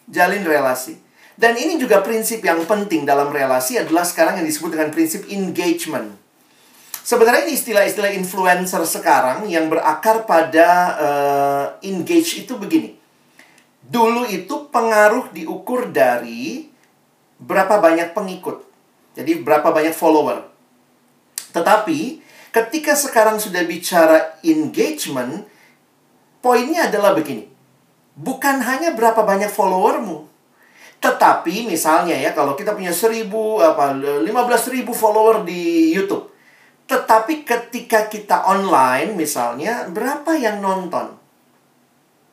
[0.08, 0.96] jalin relasi.
[1.38, 6.18] Dan ini juga prinsip yang penting dalam relasi adalah sekarang yang disebut dengan prinsip engagement.
[7.06, 10.68] Sebenarnya ini istilah-istilah influencer sekarang yang berakar pada
[10.98, 12.98] uh, engage itu begini.
[13.80, 16.68] Dulu itu pengaruh diukur dari
[17.38, 18.66] berapa banyak pengikut.
[19.14, 20.42] Jadi berapa banyak follower.
[21.54, 22.20] Tetapi
[22.52, 25.46] ketika sekarang sudah bicara engagement,
[26.42, 27.57] poinnya adalah begini
[28.18, 30.26] bukan hanya berapa banyak followermu.
[30.98, 36.26] Tetapi misalnya ya kalau kita punya seribu apa belas ribu follower di YouTube.
[36.90, 41.14] Tetapi ketika kita online misalnya berapa yang nonton?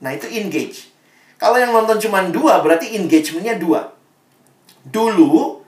[0.01, 0.89] Nah itu engage.
[1.37, 3.93] Kalau yang nonton cuma dua berarti engagementnya dua.
[4.81, 5.61] Dulu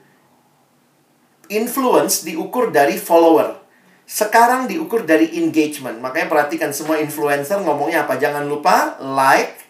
[1.54, 3.60] influence diukur dari follower.
[4.08, 6.00] Sekarang diukur dari engagement.
[6.00, 8.16] Makanya perhatikan semua influencer ngomongnya apa.
[8.16, 9.67] Jangan lupa like,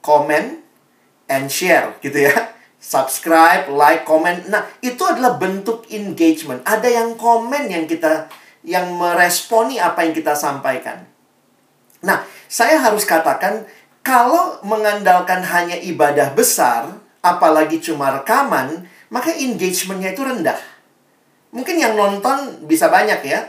[0.00, 0.60] comment,
[1.30, 2.34] and share gitu ya.
[2.80, 4.40] Subscribe, like, comment.
[4.48, 6.64] Nah, itu adalah bentuk engagement.
[6.64, 8.26] Ada yang komen yang kita
[8.64, 11.04] yang meresponi apa yang kita sampaikan.
[12.04, 13.64] Nah, saya harus katakan
[14.00, 20.60] kalau mengandalkan hanya ibadah besar, apalagi cuma rekaman, maka engagementnya itu rendah.
[21.52, 23.40] Mungkin yang nonton bisa banyak ya.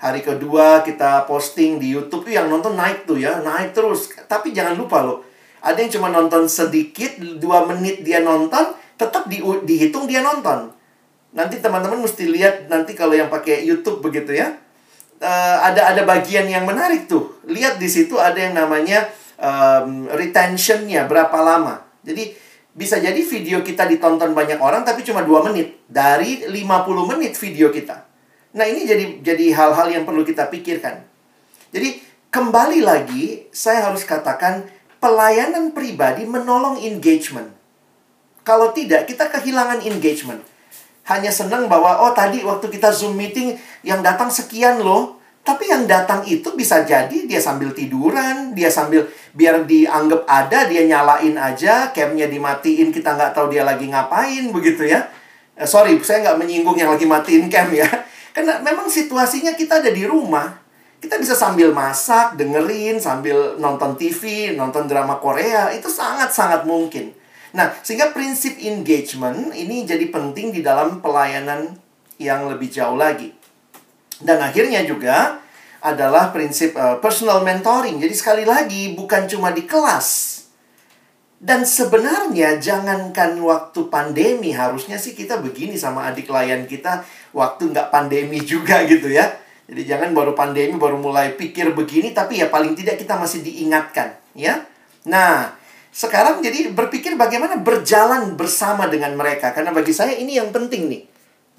[0.00, 4.12] Hari kedua kita posting di YouTube yang nonton naik tuh ya, naik terus.
[4.28, 5.24] Tapi jangan lupa loh,
[5.60, 10.72] ada yang cuma nonton sedikit, dua menit dia nonton, tetap di, dihitung dia nonton.
[11.36, 14.56] Nanti teman-teman mesti lihat nanti kalau yang pakai YouTube begitu ya.
[15.20, 17.38] Uh, ada ada bagian yang menarik tuh.
[17.44, 21.84] Lihat di situ ada yang namanya um, retentionnya berapa lama.
[22.00, 22.32] Jadi
[22.70, 27.68] bisa jadi video kita ditonton banyak orang tapi cuma dua menit dari 50 menit video
[27.68, 28.08] kita.
[28.50, 31.04] Nah, ini jadi jadi hal-hal yang perlu kita pikirkan.
[31.70, 32.02] Jadi
[32.32, 34.66] kembali lagi saya harus katakan
[35.00, 37.50] pelayanan pribadi menolong engagement.
[38.44, 40.44] Kalau tidak, kita kehilangan engagement.
[41.10, 45.18] hanya senang bahwa oh tadi waktu kita Zoom meeting yang datang sekian loh.
[45.42, 50.86] Tapi yang datang itu bisa jadi dia sambil tiduran, dia sambil biar dianggap ada, dia
[50.86, 55.08] nyalain aja, camnya dimatiin, kita nggak tahu dia lagi ngapain, begitu ya.
[55.58, 57.88] Eh, sorry, saya nggak menyinggung yang lagi matiin cam ya.
[58.36, 60.59] Karena memang situasinya kita ada di rumah.
[61.00, 67.16] Kita bisa sambil masak, dengerin, sambil nonton TV, nonton drama Korea, itu sangat-sangat mungkin.
[67.56, 71.72] Nah, sehingga prinsip engagement ini jadi penting di dalam pelayanan
[72.20, 73.32] yang lebih jauh lagi.
[74.20, 75.40] Dan akhirnya juga
[75.80, 77.96] adalah prinsip uh, personal mentoring.
[77.96, 80.38] Jadi sekali lagi bukan cuma di kelas.
[81.40, 87.00] Dan sebenarnya jangankan waktu pandemi harusnya sih kita begini sama adik klien kita
[87.32, 89.24] waktu nggak pandemi juga gitu ya.
[89.70, 94.18] Jadi jangan baru pandemi baru mulai pikir begini tapi ya paling tidak kita masih diingatkan
[94.34, 94.66] ya.
[95.06, 95.54] Nah,
[95.94, 101.02] sekarang jadi berpikir bagaimana berjalan bersama dengan mereka karena bagi saya ini yang penting nih.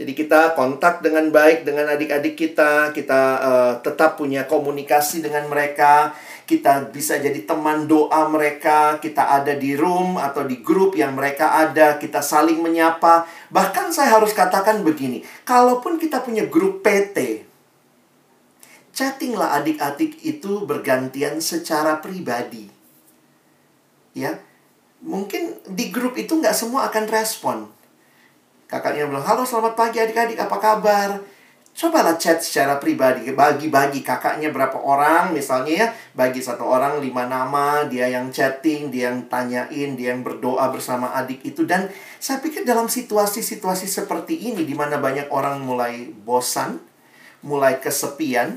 [0.01, 6.17] Jadi kita kontak dengan baik dengan adik-adik kita, kita uh, tetap punya komunikasi dengan mereka,
[6.49, 11.53] kita bisa jadi teman doa mereka, kita ada di room atau di grup yang mereka
[11.53, 13.29] ada, kita saling menyapa.
[13.53, 17.50] Bahkan saya harus katakan begini, kalaupun kita punya grup PT,
[18.91, 22.67] chattinglah adik-adik itu bergantian secara pribadi.
[24.11, 24.39] Ya,
[24.99, 27.57] mungkin di grup itu nggak semua akan respon
[28.71, 31.19] Kakaknya bilang, halo selamat pagi adik-adik, apa kabar?
[31.75, 37.83] Cobalah chat secara pribadi, bagi-bagi kakaknya berapa orang, misalnya ya, bagi satu orang lima nama,
[37.91, 41.67] dia yang chatting, dia yang tanyain, dia yang berdoa bersama adik itu.
[41.67, 46.79] Dan saya pikir dalam situasi-situasi seperti ini, di mana banyak orang mulai bosan,
[47.43, 48.55] mulai kesepian,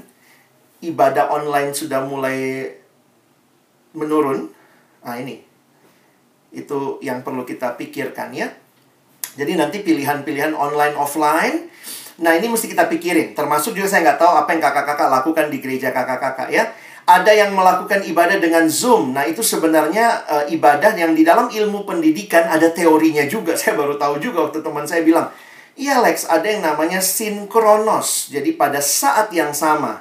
[0.90, 2.68] ibadah online sudah mulai
[3.94, 4.50] menurun.
[5.04, 5.40] Nah ini,
[6.52, 8.52] itu yang perlu kita pikirkan ya.
[9.34, 11.66] Jadi nanti pilihan-pilihan online offline
[12.14, 15.58] Nah ini mesti kita pikirin Termasuk juga saya nggak tahu apa yang kakak-kakak lakukan di
[15.58, 16.64] gereja kakak-kakak ya
[17.04, 19.12] ada yang melakukan ibadah dengan Zoom.
[19.12, 23.52] Nah, itu sebenarnya uh, ibadah yang di dalam ilmu pendidikan ada teorinya juga.
[23.60, 25.28] Saya baru tahu juga waktu teman saya bilang,
[25.76, 30.00] "Iya, Lex, ada yang namanya sinkronos." Jadi pada saat yang sama.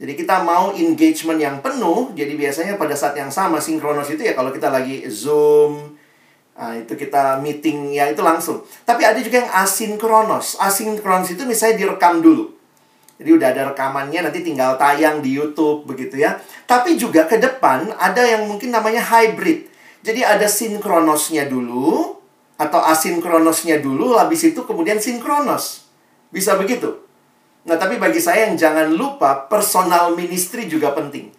[0.00, 4.32] Jadi kita mau engagement yang penuh, jadi biasanya pada saat yang sama sinkronos itu ya
[4.32, 6.00] kalau kita lagi Zoom,
[6.60, 8.60] Nah, itu kita meeting ya itu langsung.
[8.84, 10.60] Tapi ada juga yang asinkronos.
[10.60, 12.52] Asinkronos itu misalnya direkam dulu.
[13.16, 16.36] Jadi udah ada rekamannya nanti tinggal tayang di YouTube begitu ya.
[16.68, 19.72] Tapi juga ke depan ada yang mungkin namanya hybrid.
[20.04, 22.20] Jadi ada sinkronosnya dulu
[22.60, 25.88] atau asinkronosnya dulu habis itu kemudian sinkronos.
[26.28, 26.92] Bisa begitu.
[27.70, 31.30] Nah, tapi bagi saya yang jangan lupa personal ministry juga penting.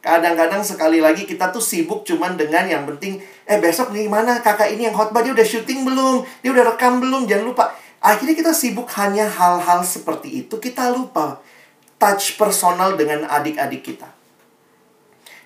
[0.00, 4.72] Kadang-kadang sekali lagi kita tuh sibuk cuman dengan yang penting Eh besok nih mana kakak
[4.72, 6.24] ini yang khotbah dia udah syuting belum?
[6.40, 7.28] Dia udah rekam belum?
[7.28, 11.44] Jangan lupa Akhirnya kita sibuk hanya hal-hal seperti itu Kita lupa
[12.00, 14.08] touch personal dengan adik-adik kita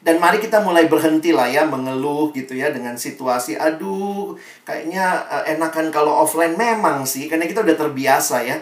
[0.05, 4.37] dan mari kita mulai berhenti lah ya mengeluh gitu ya dengan situasi aduh
[4.69, 8.61] kayaknya eh, enakan kalau offline memang sih karena kita udah terbiasa ya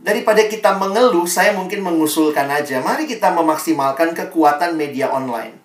[0.00, 5.60] Daripada kita mengeluh, saya mungkin mengusulkan aja, mari kita memaksimalkan kekuatan media online.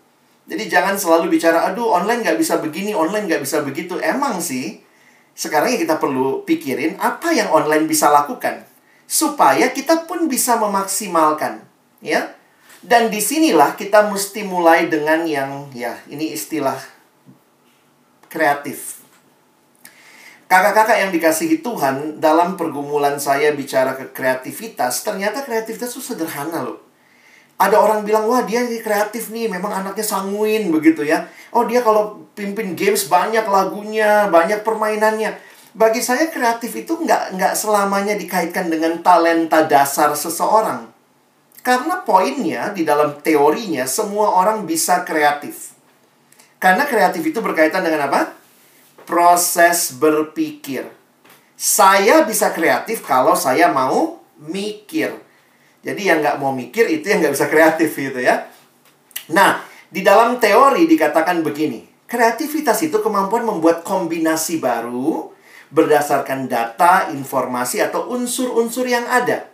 [0.45, 3.95] Jadi jangan selalu bicara, aduh online nggak bisa begini, online nggak bisa begitu.
[4.03, 4.83] Emang sih,
[5.31, 8.67] sekarang ya kita perlu pikirin apa yang online bisa lakukan.
[9.07, 11.63] Supaya kita pun bisa memaksimalkan.
[12.03, 12.35] ya.
[12.85, 16.77] Dan di sinilah kita mesti mulai dengan yang, ya ini istilah
[18.29, 18.94] kreatif
[20.45, 26.85] Kakak-kakak yang dikasihi Tuhan, dalam pergumulan saya bicara ke kreativitas, ternyata kreativitas itu sederhana loh.
[27.57, 31.25] Ada orang bilang, wah dia kreatif nih, memang anaknya sanguin begitu ya.
[31.49, 35.33] Oh dia kalau pimpin games banyak lagunya, banyak permainannya.
[35.73, 40.93] Bagi saya kreatif itu nggak, nggak selamanya dikaitkan dengan talenta dasar seseorang.
[41.65, 45.73] Karena poinnya di dalam teorinya, semua orang bisa kreatif.
[46.61, 48.44] Karena kreatif itu berkaitan dengan apa?
[49.15, 50.91] Proses berpikir.
[51.55, 55.15] Saya bisa kreatif kalau saya mau mikir.
[55.79, 58.51] Jadi yang nggak mau mikir itu yang nggak bisa kreatif gitu ya.
[59.31, 61.87] Nah, di dalam teori dikatakan begini.
[62.03, 65.31] Kreativitas itu kemampuan membuat kombinasi baru
[65.71, 69.47] berdasarkan data, informasi, atau unsur-unsur yang ada.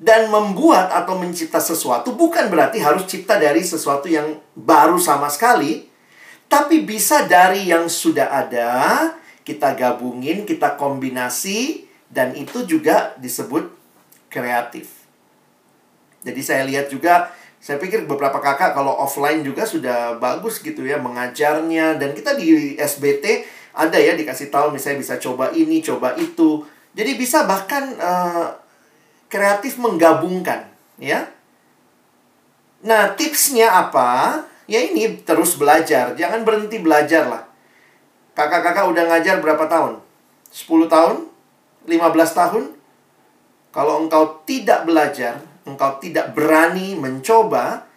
[0.00, 5.92] Dan membuat atau mencipta sesuatu bukan berarti harus cipta dari sesuatu yang baru sama sekali,
[6.48, 8.72] tapi bisa dari yang sudah ada,
[9.44, 13.68] kita gabungin, kita kombinasi, dan itu juga disebut
[14.32, 14.88] kreatif.
[16.24, 17.28] Jadi saya lihat juga,
[17.60, 22.00] saya pikir beberapa kakak kalau offline juga sudah bagus gitu ya mengajarnya.
[22.00, 23.44] Dan kita di SBT
[23.76, 26.64] ada ya dikasih tahu misalnya bisa coba ini, coba itu.
[26.96, 28.56] Jadi bisa bahkan uh,
[29.28, 30.64] kreatif menggabungkan,
[30.96, 31.28] ya.
[32.82, 34.42] Nah, tipsnya apa?
[34.68, 37.42] Ya ini terus belajar, jangan berhenti belajar lah.
[38.36, 40.04] Kakak-kakak udah ngajar berapa tahun?
[40.52, 41.16] 10 tahun?
[41.88, 41.96] 15
[42.36, 42.64] tahun?
[43.72, 47.88] Kalau engkau tidak belajar, engkau tidak berani mencoba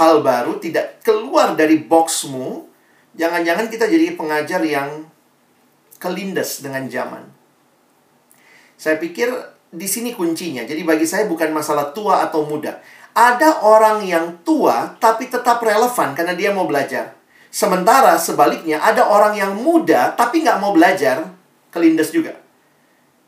[0.00, 2.64] hal baru, tidak keluar dari boxmu,
[3.14, 5.06] jangan-jangan kita jadi pengajar yang
[6.00, 7.24] kelindes dengan zaman.
[8.76, 9.32] Saya pikir
[9.72, 10.64] di sini kuncinya.
[10.64, 12.80] Jadi bagi saya bukan masalah tua atau muda.
[13.16, 17.16] Ada orang yang tua tapi tetap relevan karena dia mau belajar.
[17.48, 21.24] Sementara sebaliknya ada orang yang muda tapi nggak mau belajar,
[21.72, 22.36] kelindes juga.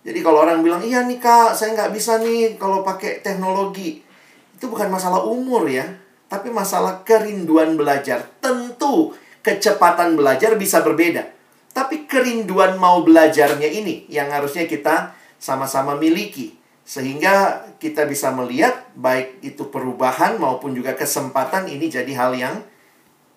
[0.05, 4.05] Jadi kalau orang bilang, iya nih kak, saya nggak bisa nih kalau pakai teknologi.
[4.53, 5.89] Itu bukan masalah umur ya,
[6.28, 8.28] tapi masalah kerinduan belajar.
[8.45, 11.24] Tentu kecepatan belajar bisa berbeda.
[11.72, 16.57] Tapi kerinduan mau belajarnya ini yang harusnya kita sama-sama miliki.
[16.89, 22.57] Sehingga kita bisa melihat baik itu perubahan maupun juga kesempatan ini jadi hal yang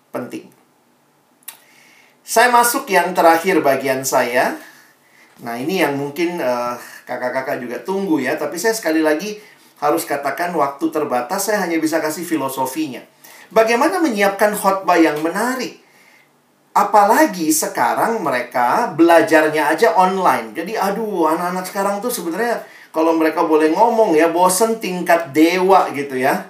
[0.08, 0.48] penting.
[2.24, 4.56] Saya masuk yang terakhir bagian saya.
[5.44, 6.74] Nah, ini yang mungkin eh,
[7.04, 8.40] kakak-kakak juga tunggu ya.
[8.40, 9.36] Tapi saya sekali lagi
[9.84, 13.04] harus katakan waktu terbatas, saya hanya bisa kasih filosofinya.
[13.52, 15.76] Bagaimana menyiapkan khotbah yang menarik?
[16.72, 20.56] Apalagi sekarang mereka belajarnya aja online.
[20.56, 26.20] Jadi aduh, anak-anak sekarang tuh sebenarnya kalau mereka boleh ngomong ya, bosen tingkat dewa gitu
[26.20, 26.44] ya.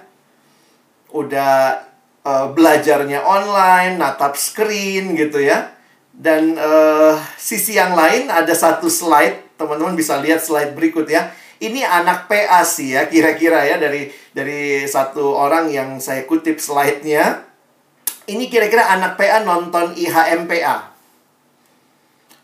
[1.15, 1.79] Udah
[2.27, 5.71] uh, belajarnya online, natap screen gitu ya.
[6.11, 11.31] Dan uh, sisi yang lain ada satu slide, teman-teman bisa lihat slide berikut ya.
[11.63, 17.39] Ini anak PA sih ya, kira-kira ya dari dari satu orang yang saya kutip slide-nya.
[18.27, 20.91] Ini kira-kira anak PA nonton IHMPA.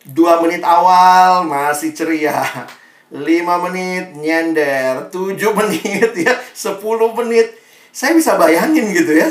[0.07, 2.39] Dua menit awal masih ceria.
[3.09, 7.57] lima menit nyender, tujuh menit ya, sepuluh menit.
[7.89, 9.25] Saya bisa bayangin gitu ya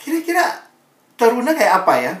[0.00, 0.46] Kira-kira
[1.20, 2.14] teruna kayak apa ya?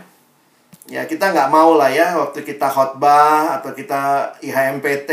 [0.90, 5.10] Ya kita nggak mau lah ya waktu kita khotbah atau kita IHMPT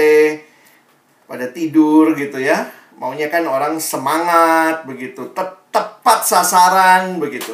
[1.29, 2.67] pada tidur gitu ya.
[2.97, 7.53] Maunya kan orang semangat begitu, Te tepat sasaran begitu.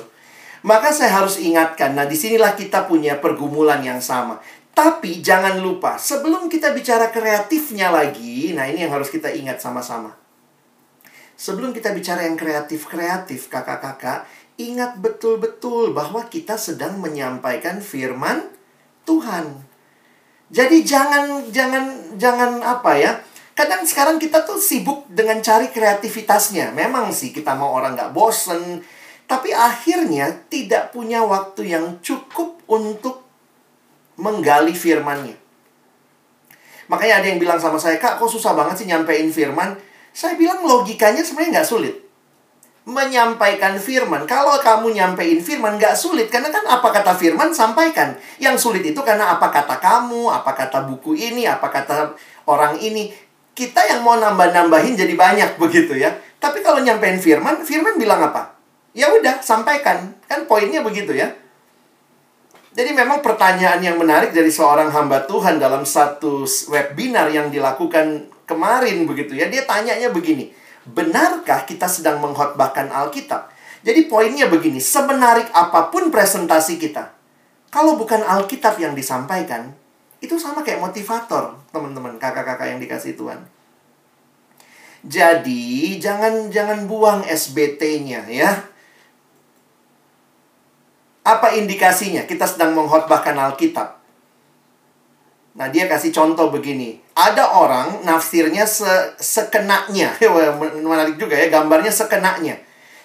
[0.63, 4.39] Maka saya harus ingatkan, nah di sinilah kita punya pergumulan yang sama.
[4.73, 10.17] Tapi jangan lupa, sebelum kita bicara kreatifnya lagi, nah ini yang harus kita ingat sama-sama.
[11.37, 14.25] Sebelum kita bicara yang kreatif-kreatif, kakak-kakak,
[14.57, 18.49] ingat betul-betul bahwa kita sedang menyampaikan firman
[19.05, 19.61] Tuhan.
[20.49, 23.11] Jadi jangan jangan jangan apa ya?
[23.53, 26.73] Kadang sekarang kita tuh sibuk dengan cari kreativitasnya.
[26.73, 28.81] Memang sih kita mau orang nggak bosen,
[29.29, 33.12] tapi akhirnya tidak punya waktu yang cukup untuk
[34.23, 35.35] menggali firmannya.
[36.87, 39.75] Makanya ada yang bilang sama saya, Kak, kok susah banget sih nyampein firman?
[40.15, 42.03] Saya bilang logikanya sebenarnya nggak sulit
[42.83, 44.27] menyampaikan firman.
[44.27, 48.15] Kalau kamu nyampein firman gak sulit karena kan apa kata firman sampaikan.
[48.39, 52.11] Yang sulit itu karena apa kata kamu, apa kata buku ini, apa kata
[52.47, 53.11] orang ini.
[53.53, 56.11] Kita yang mau nambah-nambahin jadi banyak begitu ya.
[56.43, 58.51] Tapi kalau nyampein firman, firman bilang apa?
[58.91, 60.19] Ya udah, sampaikan.
[60.27, 61.31] Kan poinnya begitu ya.
[62.73, 69.05] Jadi memang pertanyaan yang menarik dari seorang hamba Tuhan dalam satu webinar yang dilakukan kemarin
[69.05, 69.45] begitu ya.
[69.45, 73.51] Dia tanyanya begini benarkah kita sedang mengkhotbahkan Alkitab?
[73.83, 77.11] Jadi poinnya begini, semenarik apa pun presentasi kita,
[77.67, 79.75] kalau bukan Alkitab yang disampaikan,
[80.23, 83.43] itu sama kayak motivator, teman-teman, kakak-kakak yang dikasih Tuhan.
[85.03, 88.51] Jadi, jangan jangan buang SBT-nya ya.
[91.23, 92.27] Apa indikasinya?
[92.27, 94.03] Kita sedang mengkhotbahkan Alkitab.
[95.53, 96.99] Nah, dia kasih contoh begini.
[97.15, 98.89] Ada orang nafsirnya se
[99.21, 100.17] sekenaknya.
[100.83, 102.59] Menarik juga ya, gambarnya sekenaknya.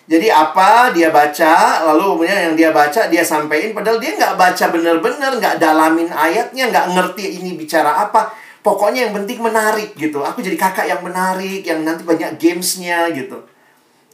[0.09, 3.77] Jadi apa dia baca, lalu kemudian yang dia baca dia sampaikan.
[3.77, 8.33] Padahal dia nggak baca bener-bener, nggak dalamin ayatnya, nggak ngerti ini bicara apa.
[8.65, 10.25] Pokoknya yang penting menarik gitu.
[10.25, 13.37] Aku jadi kakak yang menarik, yang nanti banyak gamesnya gitu.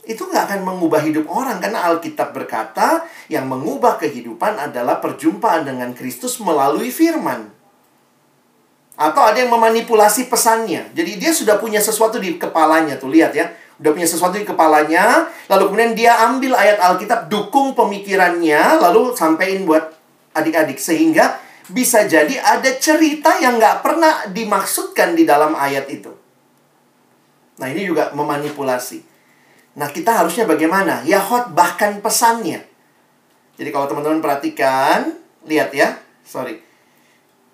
[0.04, 1.60] Itu nggak akan mengubah hidup orang.
[1.60, 7.48] Karena Alkitab berkata, yang mengubah kehidupan adalah perjumpaan dengan Kristus melalui firman.
[8.94, 10.92] Atau ada yang memanipulasi pesannya.
[10.94, 13.50] Jadi dia sudah punya sesuatu di kepalanya tuh, lihat ya.
[13.74, 19.66] Udah punya sesuatu di kepalanya, lalu kemudian dia ambil ayat Alkitab, dukung pemikirannya, lalu sampaikan
[19.66, 19.90] buat
[20.30, 20.78] adik-adik.
[20.78, 26.12] Sehingga bisa jadi ada cerita yang nggak pernah dimaksudkan di dalam ayat itu.
[27.58, 29.13] Nah ini juga memanipulasi.
[29.74, 31.02] Nah kita harusnya bagaimana?
[31.02, 32.62] Ya bahkan pesannya.
[33.54, 35.14] Jadi kalau teman-teman perhatikan,
[35.46, 35.94] lihat ya,
[36.26, 36.58] sorry.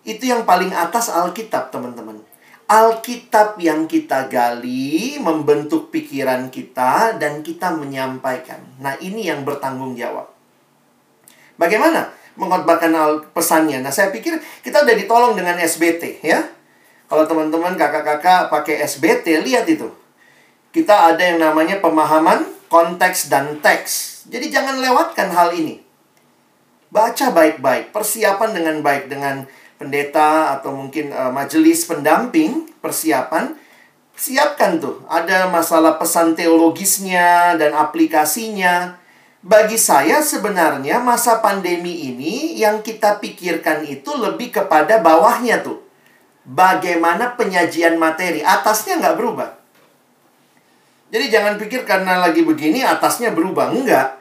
[0.01, 2.25] Itu yang paling atas Alkitab, teman-teman.
[2.71, 8.63] Alkitab yang kita gali membentuk pikiran kita dan kita menyampaikan.
[8.81, 10.31] Nah, ini yang bertanggung jawab.
[11.61, 12.09] Bagaimana
[12.41, 12.95] mengotbahkan
[13.37, 13.85] pesannya?
[13.85, 16.41] Nah, saya pikir kita udah ditolong dengan SBT ya.
[17.11, 19.91] Kalau teman-teman kakak-kakak pakai SBT, lihat itu.
[20.71, 24.23] Kita ada yang namanya pemahaman konteks dan teks.
[24.31, 25.83] Jadi jangan lewatkan hal ini.
[26.91, 29.47] Baca baik-baik, persiapan dengan baik dengan
[29.81, 33.57] pendeta atau mungkin uh, majelis pendamping persiapan
[34.13, 39.01] siapkan tuh ada masalah pesan teologisnya dan aplikasinya
[39.41, 45.81] bagi saya sebenarnya masa pandemi ini yang kita pikirkan itu lebih kepada bawahnya tuh
[46.45, 49.60] bagaimana penyajian materi atasnya nggak berubah
[51.11, 54.19] jadi jangan pikir karena lagi begini atasnya berubah enggak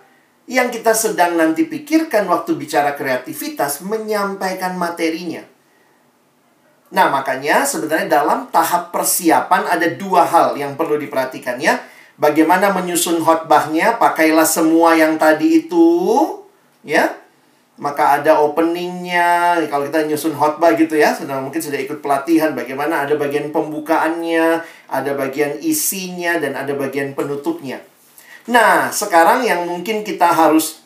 [0.50, 5.46] yang kita sedang nanti pikirkan waktu bicara kreativitas menyampaikan materinya.
[6.90, 11.78] Nah, makanya sebenarnya dalam tahap persiapan ada dua hal yang perlu diperhatikan ya.
[12.18, 15.88] Bagaimana menyusun khotbahnya, pakailah semua yang tadi itu,
[16.82, 17.14] ya.
[17.80, 23.08] Maka ada openingnya, kalau kita nyusun khotbah gitu ya, sudah mungkin sudah ikut pelatihan bagaimana
[23.08, 24.60] ada bagian pembukaannya,
[24.92, 27.80] ada bagian isinya, dan ada bagian penutupnya.
[28.52, 30.84] Nah, sekarang yang mungkin kita harus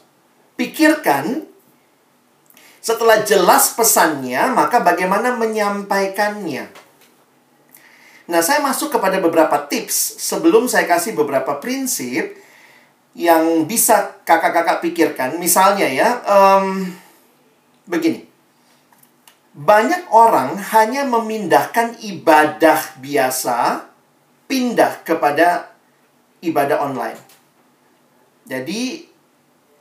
[0.54, 1.50] pikirkan
[2.78, 6.70] setelah jelas pesannya, maka bagaimana menyampaikannya.
[8.30, 12.43] Nah, saya masuk kepada beberapa tips sebelum saya kasih beberapa prinsip
[13.14, 15.38] yang bisa kakak-kakak pikirkan.
[15.38, 16.90] Misalnya ya, um,
[17.86, 18.26] begini.
[19.54, 23.86] Banyak orang hanya memindahkan ibadah biasa
[24.50, 25.70] pindah kepada
[26.42, 27.22] ibadah online.
[28.50, 29.06] Jadi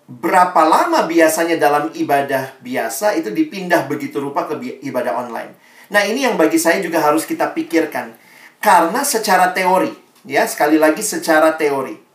[0.04, 5.56] berapa lama biasanya dalam ibadah biasa itu dipindah begitu rupa ke ibadah online.
[5.88, 8.12] Nah, ini yang bagi saya juga harus kita pikirkan.
[8.60, 9.92] Karena secara teori,
[10.28, 12.11] ya, sekali lagi secara teori.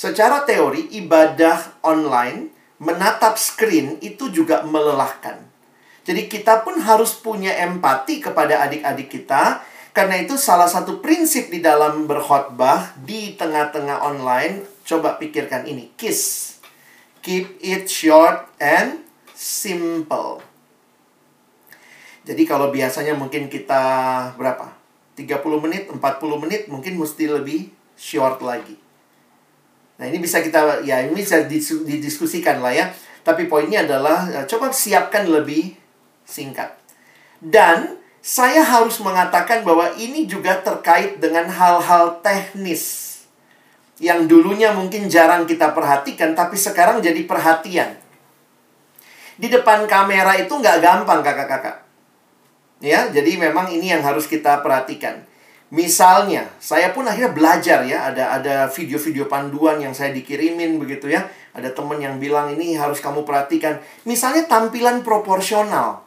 [0.00, 2.48] Secara teori ibadah online
[2.80, 5.44] menatap screen itu juga melelahkan.
[6.08, 9.60] Jadi kita pun harus punya empati kepada adik-adik kita
[9.92, 15.92] karena itu salah satu prinsip di dalam berkhotbah di tengah-tengah online Coba pikirkan ini.
[15.94, 16.56] KISS.
[17.22, 19.06] Keep it short and
[19.38, 20.42] simple.
[22.26, 23.78] Jadi kalau biasanya mungkin kita
[24.34, 24.72] berapa?
[25.14, 25.30] 30
[25.62, 26.00] menit, 40
[26.42, 28.89] menit mungkin mesti lebih short lagi.
[30.00, 32.88] Nah, ini bisa kita ya ini bisa didiskusikan lah ya.
[33.20, 35.76] Tapi poinnya adalah eh, coba siapkan lebih
[36.24, 36.72] singkat.
[37.36, 43.08] Dan saya harus mengatakan bahwa ini juga terkait dengan hal-hal teknis
[44.00, 48.00] yang dulunya mungkin jarang kita perhatikan, tapi sekarang jadi perhatian.
[49.36, 51.84] Di depan kamera itu nggak gampang kakak-kakak.
[52.80, 55.28] Ya, jadi memang ini yang harus kita perhatikan.
[55.70, 61.30] Misalnya, saya pun akhirnya belajar ya, ada ada video-video panduan yang saya dikirimin begitu ya.
[61.54, 63.78] Ada temen yang bilang ini harus kamu perhatikan.
[64.02, 66.02] Misalnya tampilan proporsional.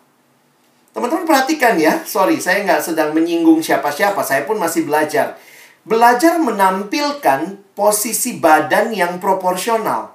[0.91, 5.39] Teman-teman perhatikan ya, sorry saya nggak sedang menyinggung siapa-siapa, saya pun masih belajar.
[5.87, 10.11] Belajar menampilkan posisi badan yang proporsional.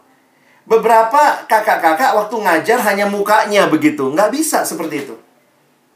[0.68, 4.12] Beberapa kakak-kakak waktu ngajar hanya mukanya begitu.
[4.12, 5.16] Nggak bisa seperti itu.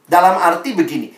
[0.09, 1.13] Dalam arti begini.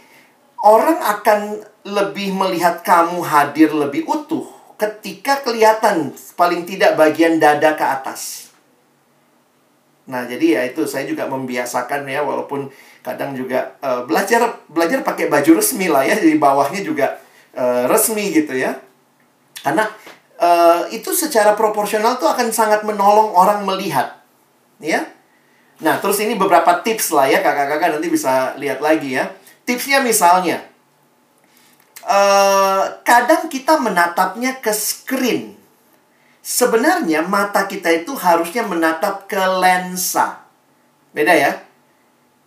[0.59, 4.49] Orang akan lebih melihat kamu hadir lebih utuh
[4.80, 8.51] ketika kelihatan paling tidak bagian dada ke atas.
[10.05, 12.68] Nah, jadi ya itu saya juga membiasakan ya walaupun
[13.01, 17.20] kadang juga uh, belajar belajar pakai baju resmi lah ya di bawahnya juga
[17.57, 18.76] uh, resmi gitu ya.
[19.64, 19.89] Karena
[20.41, 24.20] uh, itu secara proporsional tuh akan sangat menolong orang melihat.
[24.80, 25.09] Ya.
[25.80, 29.32] Nah, terus ini beberapa tips lah ya kakak-kakak nanti bisa lihat lagi ya.
[29.64, 30.61] Tipsnya misalnya,
[32.05, 35.57] uh, kadang kita menatapnya ke screen.
[36.45, 40.45] Sebenarnya mata kita itu harusnya menatap ke lensa.
[41.17, 41.57] Beda ya?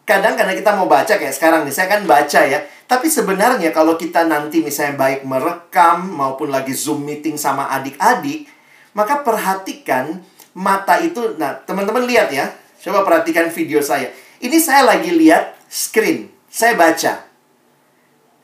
[0.05, 3.99] Kadang karena kita mau baca kayak sekarang nih, saya kan baca ya tapi sebenarnya kalau
[3.99, 8.47] kita nanti misalnya baik merekam maupun lagi Zoom meeting sama adik-adik,
[8.95, 10.23] maka perhatikan
[10.55, 11.35] mata itu.
[11.35, 12.47] Nah, teman-teman lihat ya.
[12.79, 14.07] Coba perhatikan video saya.
[14.39, 16.31] Ini saya lagi lihat screen.
[16.47, 17.26] Saya baca.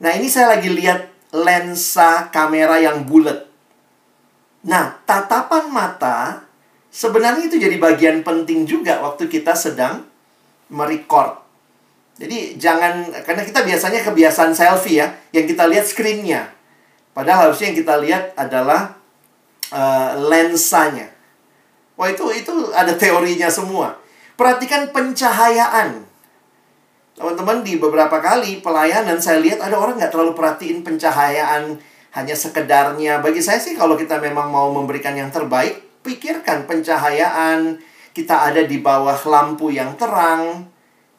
[0.04, 3.48] Nah, ini saya lagi lihat lensa kamera yang bulat.
[4.68, 6.44] Nah, tatapan mata
[6.92, 10.04] sebenarnya itu jadi bagian penting juga waktu kita sedang
[10.68, 11.44] merecord
[12.14, 16.54] jadi jangan karena kita biasanya kebiasaan selfie ya, yang kita lihat screennya.
[17.14, 18.98] Padahal harusnya yang kita lihat adalah
[19.74, 21.10] uh, lensanya.
[21.98, 23.98] Wah itu itu ada teorinya semua.
[24.38, 26.06] Perhatikan pencahayaan.
[27.14, 31.78] Teman-teman di beberapa kali pelayanan saya lihat ada orang nggak terlalu perhatiin pencahayaan
[32.18, 33.22] hanya sekedarnya.
[33.22, 37.78] Bagi saya sih kalau kita memang mau memberikan yang terbaik, pikirkan pencahayaan,
[38.18, 40.70] kita ada di bawah lampu yang terang,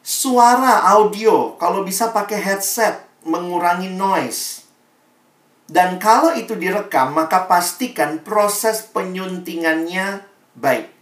[0.02, 4.66] suara audio, kalau bisa pakai headset, mengurangi noise.
[5.64, 10.22] Dan kalau itu direkam, maka pastikan proses penyuntingannya
[10.58, 10.92] baik.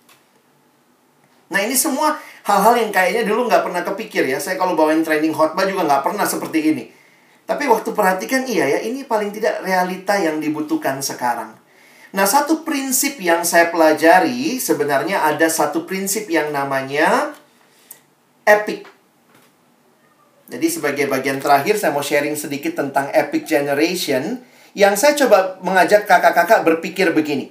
[1.53, 4.39] Nah ini semua hal-hal yang kayaknya dulu nggak pernah kepikir ya.
[4.43, 6.85] Saya kalau bawain training khotbah juga nggak pernah seperti ini.
[7.43, 11.59] Tapi waktu perhatikan iya ya, ini paling tidak realita yang dibutuhkan sekarang.
[12.13, 17.33] Nah, satu prinsip yang saya pelajari sebenarnya ada satu prinsip yang namanya
[18.45, 18.85] epic.
[20.53, 24.45] Jadi sebagai bagian terakhir saya mau sharing sedikit tentang epic generation
[24.77, 27.49] yang saya coba mengajak kakak-kakak berpikir begini.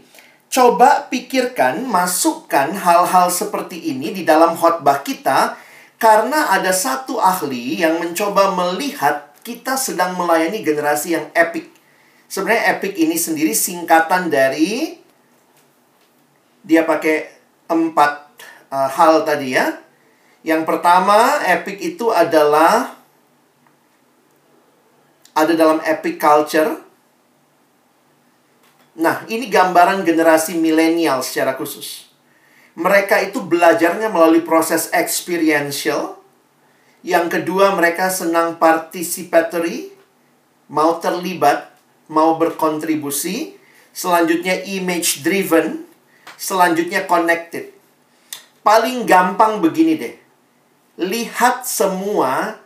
[0.51, 5.55] Coba pikirkan, masukkan hal-hal seperti ini di dalam khotbah kita
[5.95, 11.71] karena ada satu ahli yang mencoba melihat kita sedang melayani generasi yang epic.
[12.27, 14.99] Sebenarnya epic ini sendiri singkatan dari
[16.67, 17.31] dia pakai
[17.71, 18.11] empat
[18.75, 19.79] uh, hal tadi ya.
[20.43, 22.91] Yang pertama, epic itu adalah
[25.31, 26.90] ada dalam epic culture
[28.91, 32.11] Nah, ini gambaran generasi milenial secara khusus.
[32.75, 36.19] Mereka itu belajarnya melalui proses experiential.
[36.99, 39.95] Yang kedua, mereka senang participatory,
[40.67, 41.71] mau terlibat,
[42.11, 43.55] mau berkontribusi.
[43.91, 45.83] Selanjutnya image driven,
[46.39, 47.75] selanjutnya connected.
[48.63, 50.15] Paling gampang begini deh.
[50.99, 52.59] Lihat semua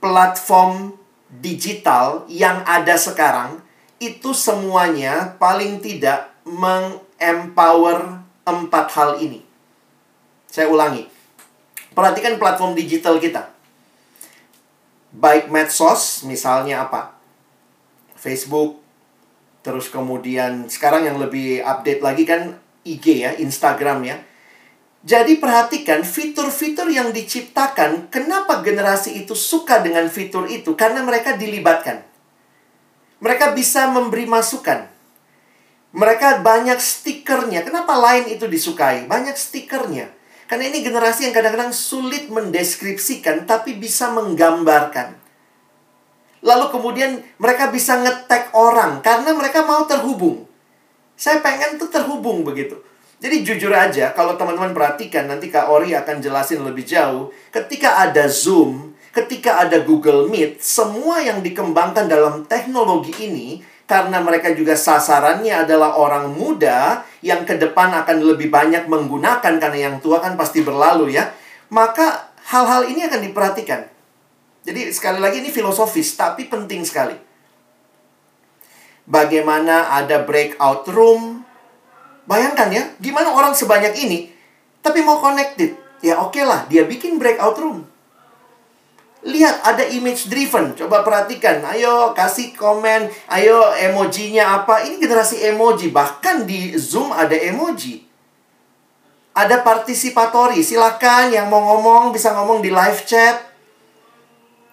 [0.00, 0.96] platform
[1.28, 3.64] digital yang ada sekarang
[4.02, 9.46] itu semuanya paling tidak mengempower empat hal ini.
[10.50, 11.06] Saya ulangi.
[11.94, 13.54] Perhatikan platform digital kita.
[15.14, 17.14] Baik medsos, misalnya apa?
[18.18, 18.82] Facebook,
[19.62, 24.16] terus kemudian sekarang yang lebih update lagi kan IG ya, Instagram ya.
[25.02, 30.78] Jadi perhatikan fitur-fitur yang diciptakan, kenapa generasi itu suka dengan fitur itu?
[30.78, 32.11] Karena mereka dilibatkan.
[33.22, 34.90] Mereka bisa memberi masukan.
[35.94, 37.62] Mereka banyak stikernya.
[37.62, 39.06] Kenapa lain itu disukai?
[39.06, 40.10] Banyak stikernya.
[40.50, 45.16] Karena ini generasi yang kadang-kadang sulit mendeskripsikan, tapi bisa menggambarkan.
[46.42, 50.44] Lalu kemudian mereka bisa ngetek orang, karena mereka mau terhubung.
[51.14, 52.74] Saya pengen tuh terhubung begitu.
[53.22, 57.30] Jadi jujur aja, kalau teman-teman perhatikan, nanti Kak Ori akan jelasin lebih jauh.
[57.54, 64.56] Ketika ada Zoom, ketika ada Google Meet, semua yang dikembangkan dalam teknologi ini karena mereka
[64.56, 70.24] juga sasarannya adalah orang muda yang ke depan akan lebih banyak menggunakan karena yang tua
[70.24, 71.28] kan pasti berlalu ya.
[71.68, 73.84] Maka hal-hal ini akan diperhatikan.
[74.64, 77.14] Jadi sekali lagi ini filosofis tapi penting sekali.
[79.04, 81.44] Bagaimana ada breakout room?
[82.24, 84.32] Bayangkan ya, gimana orang sebanyak ini
[84.80, 85.76] tapi mau connected.
[86.00, 87.91] Ya oke okay lah, dia bikin breakout room.
[89.22, 90.74] Lihat ada image driven.
[90.74, 91.62] Coba perhatikan.
[91.62, 93.06] Ayo kasih komen.
[93.30, 94.82] Ayo emojinya apa.
[94.82, 95.94] Ini generasi emoji.
[95.94, 98.02] Bahkan di Zoom ada emoji.
[99.30, 100.58] Ada partisipatori.
[100.66, 103.38] Silakan yang mau ngomong bisa ngomong di live chat.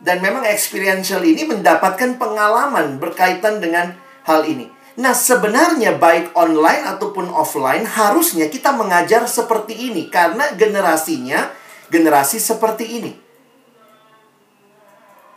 [0.01, 3.93] Dan memang experiential ini mendapatkan pengalaman berkaitan dengan
[4.25, 4.65] hal ini.
[4.99, 11.53] Nah, sebenarnya baik online ataupun offline harusnya kita mengajar seperti ini karena generasinya
[11.87, 13.28] generasi seperti ini.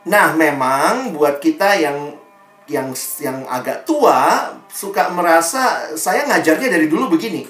[0.03, 2.19] Nah, memang buat kita yang
[2.67, 7.47] yang yang agak tua suka merasa saya ngajarnya dari dulu begini.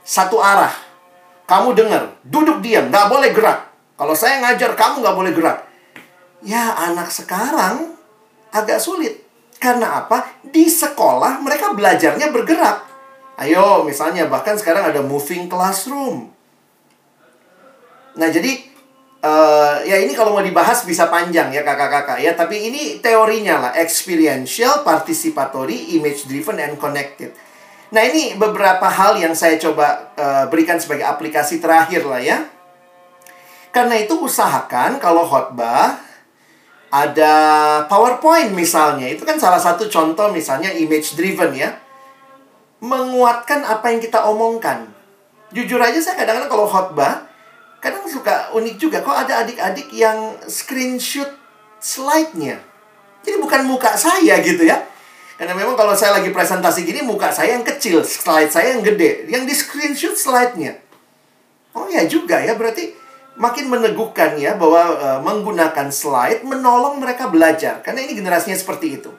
[0.00, 0.72] Satu arah.
[1.44, 3.68] Kamu dengar, duduk diam, nggak boleh gerak.
[3.98, 5.58] Kalau saya ngajar kamu nggak boleh gerak.
[6.40, 7.92] Ya, anak sekarang
[8.48, 9.20] agak sulit.
[9.60, 10.42] Karena apa?
[10.42, 12.88] Di sekolah mereka belajarnya bergerak.
[13.36, 16.32] Ayo, misalnya bahkan sekarang ada moving classroom.
[18.16, 18.71] Nah, jadi
[19.22, 23.72] Uh, ya ini kalau mau dibahas bisa panjang ya kakak-kakak ya tapi ini teorinya lah
[23.78, 27.30] experiential, participatory, image driven and connected.
[27.94, 32.50] Nah ini beberapa hal yang saya coba uh, berikan sebagai aplikasi terakhir lah ya.
[33.70, 36.02] Karena itu usahakan kalau khotbah
[36.92, 37.34] ada
[37.86, 41.78] PowerPoint misalnya itu kan salah satu contoh misalnya image driven ya
[42.82, 44.90] menguatkan apa yang kita omongkan.
[45.54, 47.31] Jujur aja saya kadang-kadang kalau khotbah
[47.82, 51.28] kadang suka unik juga kok ada adik-adik yang screenshot
[51.82, 52.62] slide-nya.
[53.26, 54.86] Jadi bukan muka saya gitu ya.
[55.34, 59.26] Karena memang kalau saya lagi presentasi gini muka saya yang kecil, slide saya yang gede,
[59.26, 60.78] yang di screenshot slide-nya.
[61.74, 62.94] Oh ya juga ya, berarti
[63.34, 69.10] makin meneguhkan ya bahwa uh, menggunakan slide menolong mereka belajar karena ini generasinya seperti itu.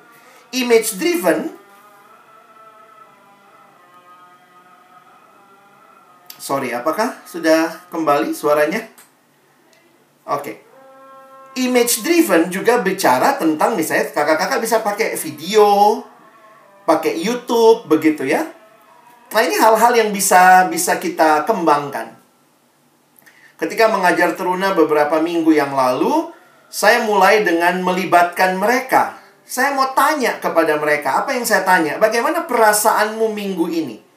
[0.55, 1.51] Image driven
[6.43, 8.83] Sorry, apakah sudah kembali suaranya?
[10.27, 10.43] Oke.
[10.43, 10.55] Okay.
[11.63, 16.03] Image driven juga bicara tentang misalnya kakak-kakak bisa pakai video,
[16.83, 18.43] pakai YouTube begitu ya.
[19.31, 22.11] Nah, ini hal-hal yang bisa bisa kita kembangkan.
[23.55, 26.27] Ketika mengajar teruna beberapa minggu yang lalu,
[26.67, 29.15] saya mulai dengan melibatkan mereka.
[29.47, 31.95] Saya mau tanya kepada mereka, apa yang saya tanya?
[32.03, 34.11] Bagaimana perasaanmu minggu ini?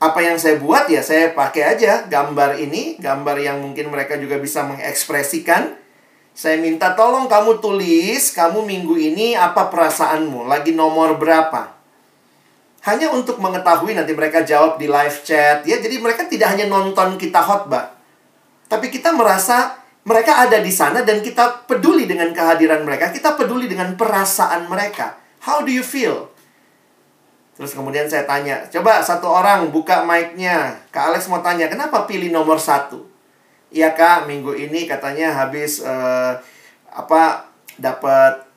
[0.00, 4.40] Apa yang saya buat ya saya pakai aja gambar ini, gambar yang mungkin mereka juga
[4.40, 5.76] bisa mengekspresikan.
[6.32, 11.76] Saya minta tolong kamu tulis, kamu minggu ini apa perasaanmu, lagi nomor berapa.
[12.80, 15.76] Hanya untuk mengetahui nanti mereka jawab di live chat ya.
[15.76, 17.92] Jadi mereka tidak hanya nonton kita khotbah.
[18.72, 19.76] Tapi kita merasa
[20.08, 25.20] mereka ada di sana dan kita peduli dengan kehadiran mereka, kita peduli dengan perasaan mereka.
[25.44, 26.29] How do you feel?
[27.60, 30.80] Terus kemudian saya tanya, coba satu orang buka mic-nya.
[30.88, 33.04] Kak Alex mau tanya, kenapa pilih nomor satu?
[33.68, 36.40] Iya kak, minggu ini katanya habis uh,
[36.88, 38.48] apa dapat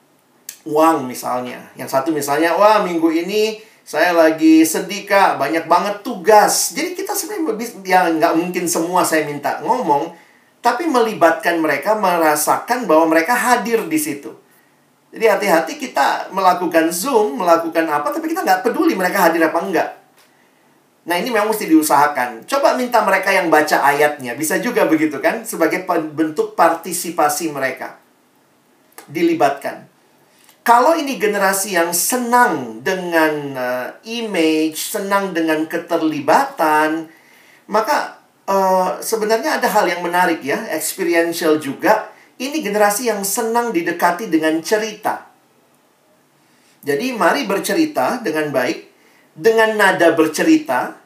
[0.63, 1.67] uang misalnya.
[1.75, 6.71] Yang satu misalnya, wah minggu ini saya lagi sedih kak, banyak banget tugas.
[6.71, 10.15] Jadi kita sebenarnya ya nggak mungkin semua saya minta ngomong,
[10.63, 14.31] tapi melibatkan mereka merasakan bahwa mereka hadir di situ.
[15.13, 19.89] Jadi hati-hati kita melakukan Zoom, melakukan apa, tapi kita nggak peduli mereka hadir apa enggak.
[21.05, 22.49] Nah ini memang mesti diusahakan.
[22.49, 24.33] Coba minta mereka yang baca ayatnya.
[24.33, 25.45] Bisa juga begitu kan?
[25.45, 28.01] Sebagai bentuk partisipasi mereka.
[29.05, 29.85] Dilibatkan.
[30.63, 37.11] Kalau ini generasi yang senang dengan uh, image, senang dengan keterlibatan,
[37.67, 42.12] maka uh, sebenarnya ada hal yang menarik ya, experiential juga
[42.49, 45.31] ini generasi yang senang didekati dengan cerita.
[46.83, 48.79] Jadi mari bercerita dengan baik,
[49.31, 50.99] dengan nada bercerita,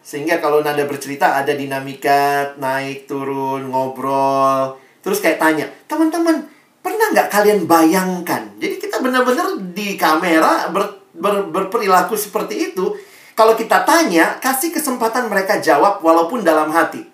[0.00, 6.48] sehingga kalau nada bercerita ada dinamika naik turun ngobrol, terus kayak tanya, teman-teman
[6.80, 8.56] pernah nggak kalian bayangkan?
[8.56, 12.96] Jadi kita benar-benar di kamera ber, ber, berperilaku seperti itu.
[13.36, 17.11] Kalau kita tanya, kasih kesempatan mereka jawab walaupun dalam hati.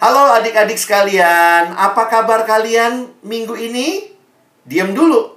[0.00, 4.08] Halo adik-adik sekalian, apa kabar kalian minggu ini?
[4.64, 5.36] Diam dulu.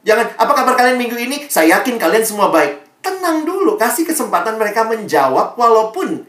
[0.00, 1.44] Jangan, apa kabar kalian minggu ini?
[1.52, 3.04] Saya yakin kalian semua baik.
[3.04, 6.24] Tenang dulu, kasih kesempatan mereka menjawab walaupun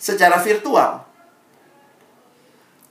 [0.00, 1.04] secara virtual.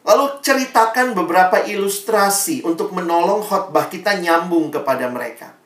[0.05, 5.57] Lalu ceritakan beberapa ilustrasi untuk menolong khotbah kita nyambung kepada mereka.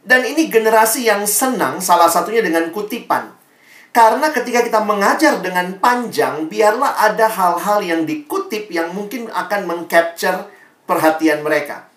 [0.00, 3.39] Dan ini generasi yang senang, salah satunya dengan kutipan.
[3.90, 10.46] Karena ketika kita mengajar dengan panjang, biarlah ada hal-hal yang dikutip yang mungkin akan mengcapture
[10.86, 11.90] perhatian mereka.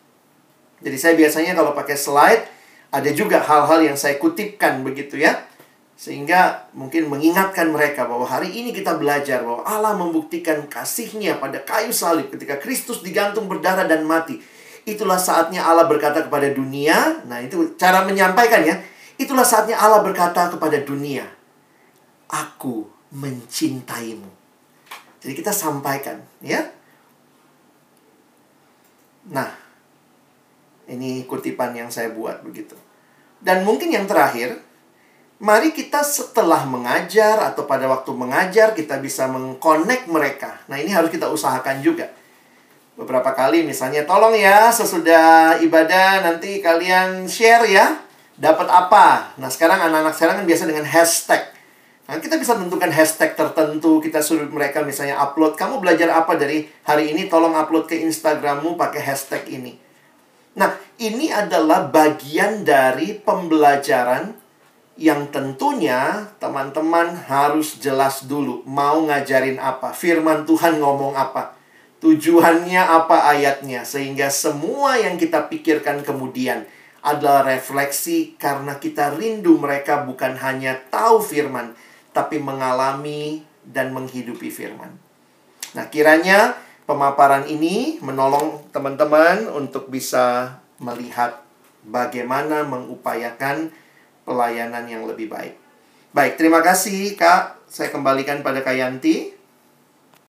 [0.81, 2.49] Jadi saya biasanya kalau pakai slide,
[2.89, 5.45] ada juga hal-hal yang saya kutipkan begitu ya.
[5.93, 11.93] Sehingga mungkin mengingatkan mereka bahwa hari ini kita belajar bahwa Allah membuktikan kasihnya pada kayu
[11.93, 14.41] salib ketika Kristus digantung berdarah dan mati.
[14.89, 17.21] Itulah saatnya Allah berkata kepada dunia.
[17.29, 18.81] Nah itu cara menyampaikan ya.
[19.21, 21.42] Itulah saatnya Allah berkata kepada dunia
[22.33, 24.25] aku mencintaimu.
[25.21, 26.65] Jadi kita sampaikan, ya.
[29.29, 29.53] Nah,
[30.89, 32.75] ini kutipan yang saya buat begitu.
[33.39, 34.59] Dan mungkin yang terakhir,
[35.39, 40.59] mari kita setelah mengajar atau pada waktu mengajar kita bisa mengkonek mereka.
[40.67, 42.11] Nah, ini harus kita usahakan juga.
[42.99, 48.03] Beberapa kali misalnya, tolong ya sesudah ibadah nanti kalian share ya,
[48.35, 49.37] dapat apa.
[49.39, 51.52] Nah, sekarang anak-anak sekarang kan biasa dengan hashtag.
[52.03, 56.67] Nah, kita bisa tentukan hashtag tertentu, kita suruh mereka misalnya upload, kamu belajar apa dari
[56.83, 59.79] hari ini, tolong upload ke Instagrammu pakai hashtag ini.
[60.59, 64.35] Nah, ini adalah bagian dari pembelajaran
[64.99, 71.55] yang tentunya teman-teman harus jelas dulu mau ngajarin apa, firman Tuhan ngomong apa,
[72.03, 76.67] tujuannya apa ayatnya, sehingga semua yang kita pikirkan kemudian
[76.99, 81.73] adalah refleksi karena kita rindu mereka bukan hanya tahu firman,
[82.13, 84.93] tapi mengalami dan menghidupi firman.
[85.73, 86.53] Nah, kiranya
[86.85, 91.41] pemaparan ini menolong teman-teman untuk bisa melihat
[91.83, 93.73] bagaimana mengupayakan
[94.23, 95.57] pelayanan yang lebih baik.
[96.13, 97.65] Baik, terima kasih Kak.
[97.67, 99.33] Saya kembalikan pada Kak Yanti.